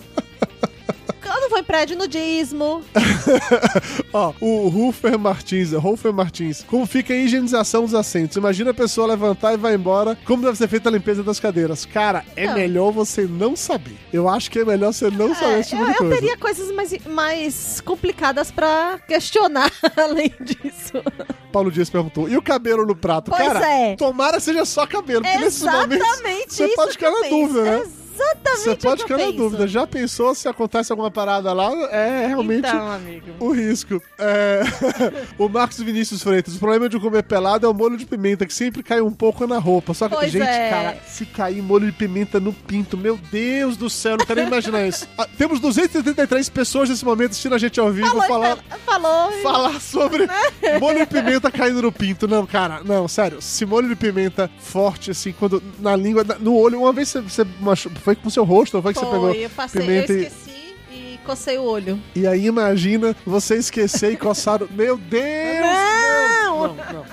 Eu 1.25 1.41
não 1.41 1.49
vou 1.49 1.59
em 1.59 1.63
prédio 1.63 1.97
nudismo. 1.97 2.81
Ó, 4.13 4.33
o 4.39 4.67
Rufer 4.69 5.17
Martins, 5.19 5.71
Rufer 5.73 6.13
Martins, 6.13 6.63
como 6.67 6.85
fica 6.85 7.13
a 7.13 7.17
higienização 7.17 7.83
dos 7.83 7.93
assentos? 7.93 8.37
Imagina 8.37 8.71
a 8.71 8.73
pessoa 8.73 9.07
levantar 9.07 9.53
e 9.53 9.57
vai 9.57 9.75
embora, 9.75 10.17
como 10.25 10.43
deve 10.43 10.57
ser 10.57 10.67
feita 10.67 10.89
a 10.89 10.91
limpeza 10.91 11.23
das 11.23 11.39
cadeiras? 11.39 11.85
Cara, 11.85 12.23
é 12.35 12.45
Não. 12.47 12.53
melhor 12.55 12.91
você 12.91 13.23
não 13.23 13.55
saber. 13.55 13.97
Eu 14.11 14.27
acho 14.29 14.49
que 14.49 14.59
é 14.59 14.65
melhor 14.65 14.93
você 14.93 15.09
não 15.11 15.33
saber 15.35 15.55
É, 15.55 15.59
esse 15.59 15.69
tipo 15.71 15.81
eu, 15.81 15.85
de 15.87 15.91
eu 15.93 15.97
coisa. 15.97 16.15
teria 16.15 16.37
coisas 16.37 16.71
mais, 16.73 16.97
mais 17.05 17.81
complicadas 17.81 18.51
pra 18.51 18.99
questionar 19.07 19.71
além 19.97 20.31
disso. 20.41 20.93
Paulo 21.51 21.71
Dias 21.71 21.89
perguntou. 21.89 22.29
E 22.29 22.37
o 22.37 22.41
cabelo 22.41 22.85
no 22.85 22.95
prato? 22.95 23.31
Pois 23.31 23.43
Cara, 23.47 23.67
é. 23.69 23.95
tomara 23.95 24.39
seja 24.39 24.65
só 24.65 24.85
cabelo, 24.87 25.21
porque 25.23 25.37
momentos 25.37 25.61
Exatamente 25.61 26.53
você 26.53 26.65
isso 26.65 26.75
pode 26.75 26.91
ficar 26.93 27.09
que 27.11 27.15
eu 27.15 27.19
na 27.21 27.27
penso. 27.29 27.53
dúvida, 27.53 27.63
né? 27.63 27.83
Exatamente 28.21 28.63
Você 28.63 28.75
pode 28.75 29.01
ficar 29.03 29.17
na 29.17 29.31
dúvida. 29.31 29.67
Já 29.67 29.85
pensou 29.85 30.33
se 30.33 30.47
acontece 30.47 30.91
alguma 30.91 31.11
parada 31.11 31.53
lá? 31.53 31.71
É 31.91 32.27
realmente 32.27 32.67
Então, 32.67 32.91
amigo. 32.91 33.27
o 33.39 33.51
risco. 33.51 34.01
É... 34.17 34.61
o 35.37 35.47
Marcos 35.47 35.79
Vinícius 35.79 36.21
Freitas. 36.23 36.55
O 36.55 36.59
problema 36.59 36.89
de 36.89 36.99
comer 36.99 37.23
pelado 37.23 37.65
é 37.65 37.69
o 37.69 37.73
molho 37.73 37.97
de 37.97 38.05
pimenta, 38.05 38.45
que 38.45 38.53
sempre 38.53 38.81
cai 38.83 39.01
um 39.01 39.11
pouco 39.11 39.45
na 39.45 39.57
roupa. 39.59 39.93
Só 39.93 40.09
que, 40.09 40.15
Pois 40.15 40.31
gente, 40.31 40.43
é. 40.47 40.69
cara, 40.69 40.97
se 41.07 41.25
cair 41.25 41.61
molho 41.61 41.85
de 41.85 41.91
pimenta 41.91 42.39
no 42.39 42.51
pinto, 42.53 42.97
meu 42.97 43.17
Deus 43.31 43.77
do 43.77 43.89
céu, 43.89 44.17
não 44.17 44.25
quero 44.25 44.39
nem 44.39 44.47
imaginar 44.47 44.85
isso. 44.87 45.07
Ah, 45.17 45.27
temos 45.37 45.59
283 45.59 46.47
pessoas 46.49 46.89
nesse 46.89 47.03
momento 47.03 47.31
assistindo 47.31 47.55
a 47.55 47.57
gente 47.57 47.79
ao 47.79 47.91
vivo 47.91 48.07
Falou, 48.07 48.27
falar. 48.27 48.57
então, 48.67 48.79
falou. 48.85 49.31
Falar 49.41 49.81
sobre 49.81 50.27
molho 50.79 50.99
de 50.99 51.05
pimenta 51.07 51.49
caindo 51.49 51.81
no 51.81 51.91
pinto. 51.91 52.27
Não, 52.27 52.45
cara, 52.45 52.81
não, 52.83 53.07
sério. 53.07 53.41
Se 53.41 53.65
molho 53.65 53.87
de 53.89 53.95
pimenta 53.95 54.49
forte, 54.59 55.09
assim, 55.11 55.31
quando 55.31 55.61
na 55.79 55.95
língua, 55.95 56.23
no 56.39 56.55
olho, 56.55 56.81
uma 56.81 56.93
vez 56.93 57.09
você, 57.09 57.21
você 57.21 57.45
machu- 57.59 57.89
foi 58.07 58.15
com 58.15 58.29
o 58.29 58.31
seu 58.31 58.45
rosto, 58.45 58.75
ou 58.77 58.81
foi 58.81 58.93
que 58.93 58.99
você 59.01 59.05
pegou 59.05 59.33
Foi, 59.33 59.43
eu 59.45 59.49
passei, 59.49 59.81
eu 59.81 59.85
pimenta 59.85 60.13
e, 60.13 60.21
esqueci 60.27 60.75
e 60.89 61.19
cocei 61.25 61.57
o 61.57 61.63
olho. 61.63 61.99
e 62.15 62.25
aí 62.25 62.45
imagina 62.45 63.13
você 63.25 63.55
esquecer 63.57 64.13
e 64.13 64.15
coçar 64.15 64.63
o... 64.63 64.69
Meu 64.71 64.95
Deus! 64.97 65.59
Não! 65.61 66.67
Não, 66.67 66.75
não. 66.93 67.05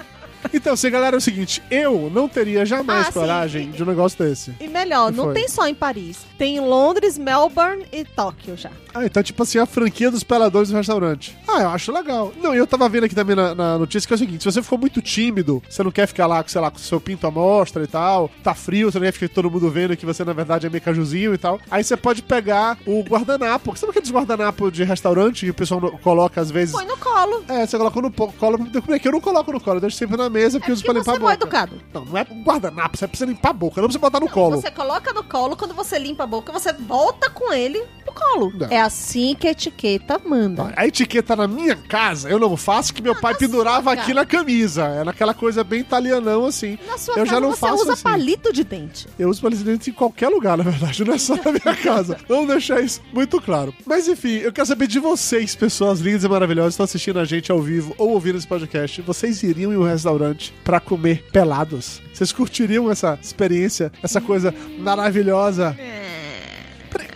Então, 0.53 0.75
assim, 0.75 0.91
galera, 0.91 1.17
é 1.17 1.19
o 1.19 1.21
seguinte, 1.21 1.61
eu 1.69 2.09
não 2.15 2.29
teria 2.29 2.65
jamais 2.65 3.09
Ah, 3.09 3.13
sim. 3.13 3.19
coragem 3.19 3.71
de 3.73 3.83
um 3.83 3.87
negócio 3.87 4.17
desse. 4.23 4.55
E 4.61 4.69
melhor, 4.69 5.11
Que 5.11 5.17
não 5.17 5.25
foi? 5.25 5.35
tem 5.35 5.49
só 5.49 5.67
em 5.67 5.75
Paris. 5.75 6.19
Tem 6.45 6.57
em 6.57 6.61
Londres, 6.61 7.17
Melbourne 7.17 7.87
e 7.91 8.05
Tóquio 8.05 8.55
já. 8.55 8.71
Ah, 8.95 9.07
então, 9.07 9.23
tipo 9.23 9.43
assim, 9.43 9.59
a 9.59 9.65
franquia 9.65 10.11
dos 10.11 10.23
peladores 10.23 10.69
do 10.69 10.77
restaurante. 10.77 11.37
Ah, 11.49 11.63
eu 11.63 11.71
acho 11.71 11.91
legal. 11.91 12.33
Não, 12.41 12.55
e 12.55 12.59
eu 12.59 12.67
tava 12.67 12.89
vendo 12.89 13.05
aqui 13.05 13.15
também 13.15 13.35
na, 13.35 13.55
na 13.55 13.79
notícia 13.79 14.07
que 14.07 14.13
é 14.13 14.17
o 14.17 14.19
seguinte: 14.19 14.43
se 14.43 14.53
você 14.53 14.63
for 14.63 14.79
muito 14.79 15.01
tímido, 15.01 15.63
você 15.69 15.83
não 15.83 15.91
quer 15.91 16.07
ficar 16.07 16.27
lá, 16.27 16.45
sei 16.47 16.61
lá, 16.61 16.71
com 16.71 16.77
o 16.77 16.81
seu 16.81 17.01
pinto 17.01 17.27
à 17.27 17.31
mostra 17.31 17.83
e 17.83 17.87
tal, 17.87 18.31
tá 18.43 18.55
frio, 18.55 18.93
você 18.93 18.99
não 18.99 19.07
quer 19.07 19.13
ficar 19.13 19.29
todo 19.31 19.51
mundo 19.51 19.71
vendo 19.71 19.97
que 19.97 20.05
você, 20.05 20.23
na 20.23 20.35
verdade, 20.35 20.67
é 20.67 20.71
meio 20.71 20.83
cajuzinho 20.83 21.33
e 21.33 21.39
tal. 21.39 21.59
Aí 21.71 21.83
você 21.83 21.97
pode 21.97 22.23
pegar 22.23 22.79
o 22.87 23.03
guardanapo. 23.03 23.75
Sabe 23.77 23.91
aqueles 23.91 24.11
guardanapo 24.11 24.71
de 24.71 24.85
restaurante 24.85 25.47
que 25.47 25.51
o 25.51 25.55
pessoal 25.55 25.81
coloca 26.03 26.41
às 26.43 26.51
vezes? 26.51 26.75
Põe 26.75 26.87
no 26.87 26.99
colo. 26.99 27.43
É, 27.49 27.67
você 27.67 27.79
coloca 27.79 28.01
no 28.03 28.13
colo 28.13 28.59
pra 28.59 28.83
comer, 28.83 29.01
que 29.01 29.09
eu 29.09 29.13
não 29.13 29.21
coloco 29.21 29.51
no 29.51 29.61
colo, 29.61 29.79
eu 29.79 29.81
deixo 29.81 29.97
sempre 29.97 30.17
na 30.19 30.29
mesa 30.29 30.61
porque 30.61 30.71
eu 30.71 30.75
uso 30.75 30.85
pra 30.85 30.93
limpar 30.93 31.05
você 31.05 31.11
a 31.11 31.15
é 31.15 31.19
mal 31.19 31.33
boca. 31.33 31.43
educado. 31.43 31.81
Não, 31.93 32.05
não 32.05 32.19
é 32.19 32.23
guardanapo, 32.23 32.99
você 32.99 33.09
precisa 33.09 33.31
limpar 33.31 33.51
a 33.51 33.55
boca, 33.55 33.81
não 33.81 33.89
precisa 33.89 34.01
botar 34.01 34.21
no 34.21 34.29
colo. 34.29 34.61
Você 34.61 34.71
coloca 34.71 35.13
no 35.13 35.25
colo, 35.25 35.57
quando 35.57 35.75
você 35.75 35.99
limpa 35.99 36.25
a 36.25 36.27
boca, 36.27 36.34
você 36.53 36.73
volta 36.73 37.31
com 37.31 37.53
ele 37.53 37.83
pro 38.05 38.15
colo. 38.15 38.53
Não. 38.55 38.69
É 38.71 38.81
assim 38.81 39.35
que 39.35 39.49
a 39.49 39.51
etiqueta 39.51 40.21
manda. 40.25 40.73
A 40.77 40.87
etiqueta 40.87 41.35
na 41.35 41.49
minha 41.49 41.77
casa 41.77 42.29
eu 42.29 42.39
não 42.39 42.57
faço, 42.57 42.93
que 42.93 43.03
meu 43.03 43.15
pai 43.19 43.33
na 43.33 43.39
pendurava 43.39 43.93
sua 43.93 44.03
aqui 44.03 44.15
na 44.15 44.25
camisa. 44.25 44.85
É 44.85 45.05
naquela 45.05 45.35
coisa 45.35 45.65
bem 45.65 45.81
italianão 45.81 46.47
assim. 46.47 46.79
Na 46.87 46.99
sua 46.99 47.15
eu 47.15 47.25
casa 47.25 47.31
já 47.31 47.41
não 47.41 47.51
você 47.51 47.61
faço 47.61 47.83
usa 47.83 47.93
assim. 47.95 48.03
palito 48.03 48.53
de 48.53 48.65
dente. 48.65 49.09
Eu 49.19 49.29
uso 49.29 49.41
palito 49.41 49.91
em 49.91 49.93
qualquer 49.93 50.29
lugar, 50.29 50.57
na 50.57 50.65
verdade, 50.65 51.05
não 51.05 51.15
é 51.15 51.19
só 51.19 51.37
na 51.37 51.53
minha 51.53 51.77
casa. 51.77 52.19
Vamos 52.29 52.49
deixar 52.49 52.81
isso 52.81 53.01
muito 53.13 53.41
claro. 53.41 53.75
Mas 53.87 54.09
enfim, 54.09 54.37
eu 54.39 54.53
quero 54.53 54.67
saber 54.67 54.87
de 54.87 54.99
vocês, 54.99 55.55
pessoas 55.55 56.01
lindas 56.01 56.25
e 56.25 56.29
maravilhosas 56.29 56.71
que 56.71 56.75
estão 56.75 56.85
assistindo 56.85 57.19
a 57.19 57.25
gente 57.25 57.51
ao 57.51 57.61
vivo 57.61 57.95
ou 57.99 58.11
ouvindo 58.11 58.39
esse 58.39 58.47
podcast. 58.47 59.01
Vocês 59.03 59.43
iriam 59.43 59.73
em 59.73 59.77
um 59.77 59.85
restaurante 59.85 60.55
pra 60.65 60.81
comer 60.81 61.25
pelados? 61.33 62.03
Vocês 62.13 62.33
curtiriam 62.33 62.91
essa 62.91 63.19
experiência, 63.21 63.93
essa 64.03 64.21
coisa 64.21 64.55
maravilhosa? 64.79 65.75
Pera, 65.77 66.24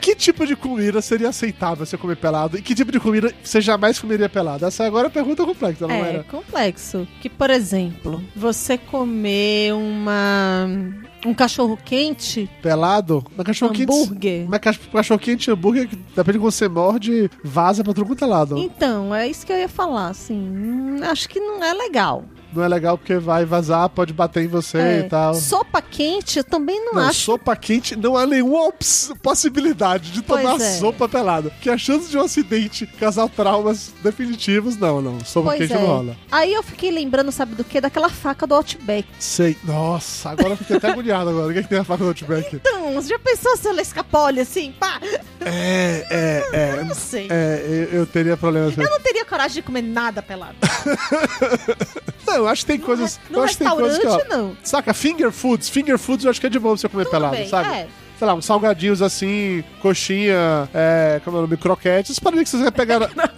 Que 0.01 0.15
tipo 0.15 0.47
de 0.47 0.55
comida 0.57 1.03
seria 1.03 1.29
aceitável 1.29 1.85
você 1.85 1.97
comer 1.97 2.17
pelado? 2.17 2.57
E 2.57 2.63
que 2.63 2.75
tipo 2.75 2.91
de 2.93 3.01
comida 3.01 3.33
você 3.43 3.61
jamais 3.61 3.99
comeria 3.99 4.29
pelado? 4.29 4.65
Essa 4.65 4.85
agora 4.87 5.07
é 5.07 5.09
a 5.09 5.11
pergunta 5.11 5.45
complexa, 5.45 5.87
não 5.87 5.95
É 5.95 6.09
era? 6.15 6.25
complexo. 6.25 7.07
Que, 7.21 7.29
por 7.29 7.51
exemplo, 7.51 8.23
você 8.35 8.79
comer 8.79 9.75
uma 9.75 10.67
um 11.27 11.35
cachorro 11.35 11.77
quente, 11.85 12.49
Pelado? 12.63 13.25
Mas 13.37 13.45
cachorro 13.47 13.73
quente. 13.73 13.91
hambúrguer. 13.93 14.47
Mas 14.49 14.61
cach- 14.61 14.79
cachorro 14.93 15.19
quente 15.21 15.51
e 15.51 15.53
hambúrguer, 15.53 15.89
depende 15.89 16.33
de 16.35 16.39
como 16.39 16.51
você 16.53 16.69
morde, 16.69 17.29
vaza 17.43 17.83
pra 17.83 17.93
tudo 17.93 18.07
quanto 18.07 18.25
é 18.25 18.27
lado. 18.29 18.57
Então, 18.57 19.13
é 19.13 19.27
isso 19.27 19.45
que 19.45 19.53
eu 19.53 19.59
ia 19.59 19.69
falar, 19.69 20.09
assim. 20.09 20.35
hum, 20.39 21.01
Acho 21.03 21.29
que 21.29 21.41
não 21.41 21.63
é 21.63 21.73
legal. 21.75 22.25
Não 22.53 22.65
é 22.65 22.69
legal 22.69 22.97
porque 22.97 23.17
vai 23.17 23.45
vazar, 23.45 23.89
pode 23.91 24.13
bater 24.13 24.45
em 24.45 24.49
você 24.49 24.79
É. 24.79 24.99
e 25.01 25.03
tal. 25.05 25.35
Sopa 25.35 25.83
quente, 25.83 26.39
eu 26.39 26.45
também 26.45 26.83
não, 26.85 26.95
Não, 26.95 27.03
acho. 27.09 27.21
sopa 27.21 27.55
quente 27.57 27.95
não 27.97 28.17
há 28.17 28.27
nenhuma 28.27 28.73
possibilidade 29.23 30.11
de 30.13 30.23
Pois 30.23 30.43
tomar 30.43 30.57
é. 30.61 30.73
sopa 30.79 31.09
pelada. 31.09 31.51
Que 31.61 31.69
a 31.71 31.77
chance 31.79 32.09
de 32.09 32.17
um 32.17 32.23
acidente 32.23 32.87
causar 32.99 33.29
traumas 33.29 33.93
definitivos, 34.03 34.77
não, 34.77 35.01
não. 35.01 35.21
Sopa 35.25 35.49
Pois 35.49 35.59
quente 35.61 35.73
é. 35.73 35.79
não 35.79 35.87
rola. 35.87 36.17
Aí 36.31 36.53
eu 36.55 36.63
fiquei 36.63 36.91
lembrando, 36.91 37.31
sabe 37.33 37.55
do 37.55 37.65
que? 37.65 37.81
Daquela 37.81 38.09
faca 38.09 38.47
do 38.47 38.55
Outback. 38.55 39.07
Sei. 39.19 39.57
Nossa, 39.65 40.31
agora 40.31 40.51
eu 40.51 40.57
fiquei 40.57 40.77
até 40.77 40.91
agoniado 40.91 41.31
agora. 41.31 41.49
O 41.49 41.53
que, 41.53 41.59
é 41.59 41.63
que 41.63 41.69
tem 41.69 41.79
a 41.79 41.85
faca 41.85 42.03
do 42.05 42.09
Outback? 42.09 42.57
Então, 42.57 42.93
você 42.95 43.09
já 43.09 43.19
pensou 43.19 43.57
se 43.57 43.69
ela 43.69 43.81
escapole 43.83 44.41
assim, 44.41 44.73
pá? 44.79 45.01
É, 45.41 46.07
é, 46.11 46.49
é. 46.53 46.85
Não 46.85 46.95
sei. 46.95 47.27
É, 47.31 47.89
eu, 47.93 47.99
eu 48.01 48.07
teria 48.07 48.37
problemas 48.37 48.77
Eu 48.77 48.91
não 48.91 49.01
teria 49.01 49.25
coragem 49.25 49.57
de 49.57 49.63
comer 49.63 49.83
nada 49.83 50.23
pelado. 50.23 50.57
Não, 52.27 52.38
eu 52.39 52.49
acho 52.49 52.63
que 52.63 52.73
tem 52.73 52.79
coisas. 52.81 53.19
No 53.31 53.39
eu 53.39 53.43
acho 53.45 53.57
que 53.59 53.65
tem 53.65 53.75
coisas 53.77 53.99
que, 53.99 54.07
ó, 54.07 54.25
não. 54.29 54.57
Saca, 54.63 54.93
finger 54.95 55.31
foods. 55.31 55.69
Finger 55.69 55.99
foods 55.99 56.25
eu 56.25 56.31
acho 56.31 56.41
que 56.41 56.47
é 56.47 56.51
de 56.51 56.59
boa 56.59 56.77
você 56.77 56.89
comer 56.89 57.05
Tudo 57.05 57.13
pelado, 57.13 57.37
bem, 57.37 57.49
sabe? 57.49 57.69
é. 57.69 57.89
Sei 58.19 58.27
lá, 58.27 58.35
uns 58.35 58.45
salgadinhos 58.47 59.01
assim, 59.01 59.63
coxinha, 59.81 60.69
é, 60.75 61.21
como 61.25 61.37
é 61.37 61.39
o 61.39 61.43
nome? 61.43 61.57
Croquete. 61.57 62.11
Essas 62.11 62.19
paradas 62.19 62.51
que 62.51 62.57
você 62.57 62.63
vai 62.65 62.73
pegar. 62.73 62.99
na- 63.15 63.29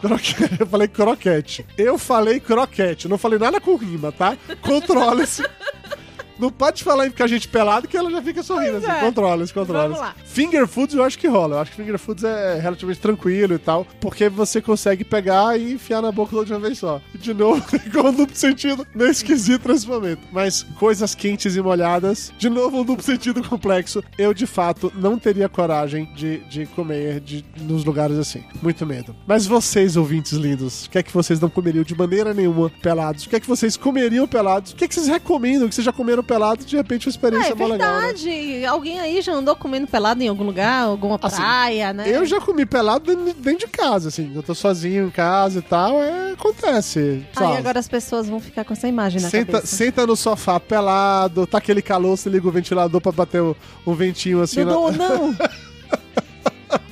Croquete. 0.00 0.56
Eu 0.60 0.66
falei 0.66 0.88
croquete. 0.88 1.66
Eu 1.78 1.98
falei 1.98 2.40
croquete. 2.40 3.08
Não 3.08 3.16
falei 3.16 3.38
nada 3.38 3.60
com 3.60 3.76
rima, 3.76 4.12
tá? 4.12 4.36
Controla-se. 4.60 5.42
Não 6.38 6.50
pode 6.50 6.82
falar 6.84 7.06
em 7.06 7.10
ficar 7.10 7.26
gente 7.26 7.48
pelado 7.48 7.88
que 7.88 7.96
ela 7.96 8.10
já 8.10 8.22
fica 8.22 8.42
sorrindo, 8.42 8.78
assim. 8.78 8.90
é. 8.90 9.00
Controla-se, 9.00 9.52
controla-se. 9.52 9.88
Vamos 9.88 10.00
lá. 10.00 10.14
Finger 10.24 10.66
foods 10.66 10.94
eu 10.94 11.04
acho 11.04 11.18
que 11.18 11.26
rola. 11.28 11.56
Eu 11.56 11.60
acho 11.60 11.70
que 11.70 11.76
finger 11.76 11.98
foods 11.98 12.24
é 12.24 12.58
relativamente 12.60 13.00
tranquilo 13.00 13.54
e 13.54 13.58
tal. 13.58 13.86
Porque 14.00 14.28
você 14.28 14.60
consegue 14.60 15.04
pegar 15.04 15.58
e 15.58 15.72
enfiar 15.72 16.02
na 16.02 16.12
boca 16.12 16.44
de 16.44 16.52
uma 16.52 16.60
vez 16.60 16.78
só. 16.78 17.00
De 17.14 17.32
novo, 17.32 17.64
igual 17.86 18.06
um 18.06 18.12
duplo 18.12 18.36
sentido. 18.36 18.86
Meio 18.94 19.10
esquisito 19.10 19.68
nesse 19.68 19.86
momento. 19.86 20.20
Mas 20.32 20.62
coisas 20.78 21.14
quentes 21.14 21.56
e 21.56 21.60
molhadas. 21.62 22.32
De 22.38 22.48
novo, 22.48 22.80
um 22.80 22.84
duplo 22.84 23.04
sentido 23.04 23.42
complexo. 23.42 24.02
Eu, 24.18 24.34
de 24.34 24.46
fato, 24.46 24.92
não 24.96 25.18
teria 25.18 25.48
coragem 25.48 26.08
de, 26.14 26.38
de 26.48 26.66
comer 26.66 27.20
de, 27.20 27.44
nos 27.60 27.84
lugares 27.84 28.16
assim. 28.18 28.42
Muito 28.62 28.84
medo. 28.84 29.14
Mas 29.26 29.46
vocês, 29.46 29.96
ouvintes 29.96 30.32
lindos, 30.32 30.86
o 30.86 30.90
que 30.90 30.98
é 30.98 31.02
que 31.02 31.12
vocês 31.12 31.40
não 31.40 31.48
comeriam 31.48 31.84
de 31.84 31.96
maneira 31.96 32.34
nenhuma 32.34 32.70
pelados? 32.82 33.24
O 33.24 33.28
que 33.28 33.36
é 33.36 33.40
que 33.40 33.46
vocês 33.48 33.76
comeriam 33.76 34.26
pelados? 34.26 34.72
O 34.72 34.76
que 34.76 34.84
é 34.84 34.88
que 34.88 34.94
vocês 34.94 35.08
recomendam 35.08 35.68
que 35.68 35.74
vocês 35.74 35.84
já 35.84 35.92
comeram 35.92 36.22
pelado, 36.26 36.64
de 36.64 36.76
repente 36.76 37.06
uma 37.06 37.10
Ah, 37.10 37.14
experiência 37.14 37.52
é 37.52 37.54
mó 37.54 37.66
legal. 37.66 37.94
né? 37.94 38.00
verdade. 38.08 38.66
Alguém 38.66 39.00
aí 39.00 39.22
já 39.22 39.32
andou 39.32 39.54
comendo 39.56 39.86
pelado 39.86 40.22
em 40.22 40.28
algum 40.28 40.44
lugar, 40.44 40.82
alguma 40.84 41.18
Assim, 41.22 41.36
praia, 41.36 41.92
né? 41.92 42.04
Eu 42.06 42.26
já 42.26 42.40
comi 42.40 42.66
pelado 42.66 43.14
dentro 43.16 43.66
de 43.66 43.68
casa, 43.68 44.08
assim. 44.08 44.32
Eu 44.34 44.42
tô 44.42 44.54
sozinho 44.54 45.06
em 45.06 45.10
casa 45.10 45.60
e 45.60 45.62
tal, 45.62 46.02
é, 46.02 46.32
acontece. 46.32 47.24
Aí 47.36 47.56
agora 47.56 47.78
as 47.78 47.88
pessoas 47.88 48.28
vão 48.28 48.40
ficar 48.40 48.64
com 48.64 48.72
essa 48.72 48.88
imagem 48.88 49.20
na 49.22 49.30
Senta, 49.30 49.52
cabeça. 49.52 49.76
senta 49.76 50.06
no 50.06 50.16
sofá 50.16 50.58
pelado, 50.60 51.46
tá 51.46 51.58
aquele 51.58 51.80
calor, 51.80 52.16
você 52.16 52.28
liga 52.28 52.46
o 52.48 52.50
ventilador 52.50 53.00
pra 53.00 53.12
bater 53.12 53.40
o, 53.40 53.56
um 53.86 53.94
ventinho 53.94 54.42
assim. 54.42 54.64
Dudu, 54.64 54.92
na- 54.92 55.08
não! 55.08 55.36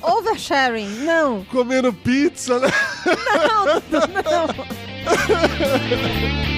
Oversharing, 0.17 0.87
não! 1.03 1.43
Comendo 1.51 1.91
pizza, 1.91 2.59
né? 2.59 2.67
Não, 3.47 3.65
Dudu, 3.99 4.13
não! 4.23 4.45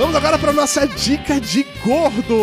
Vamos 0.00 0.16
agora 0.16 0.38
pra 0.38 0.50
nossa 0.50 0.88
dica 0.88 1.38
de 1.38 1.62
gordo. 1.84 2.34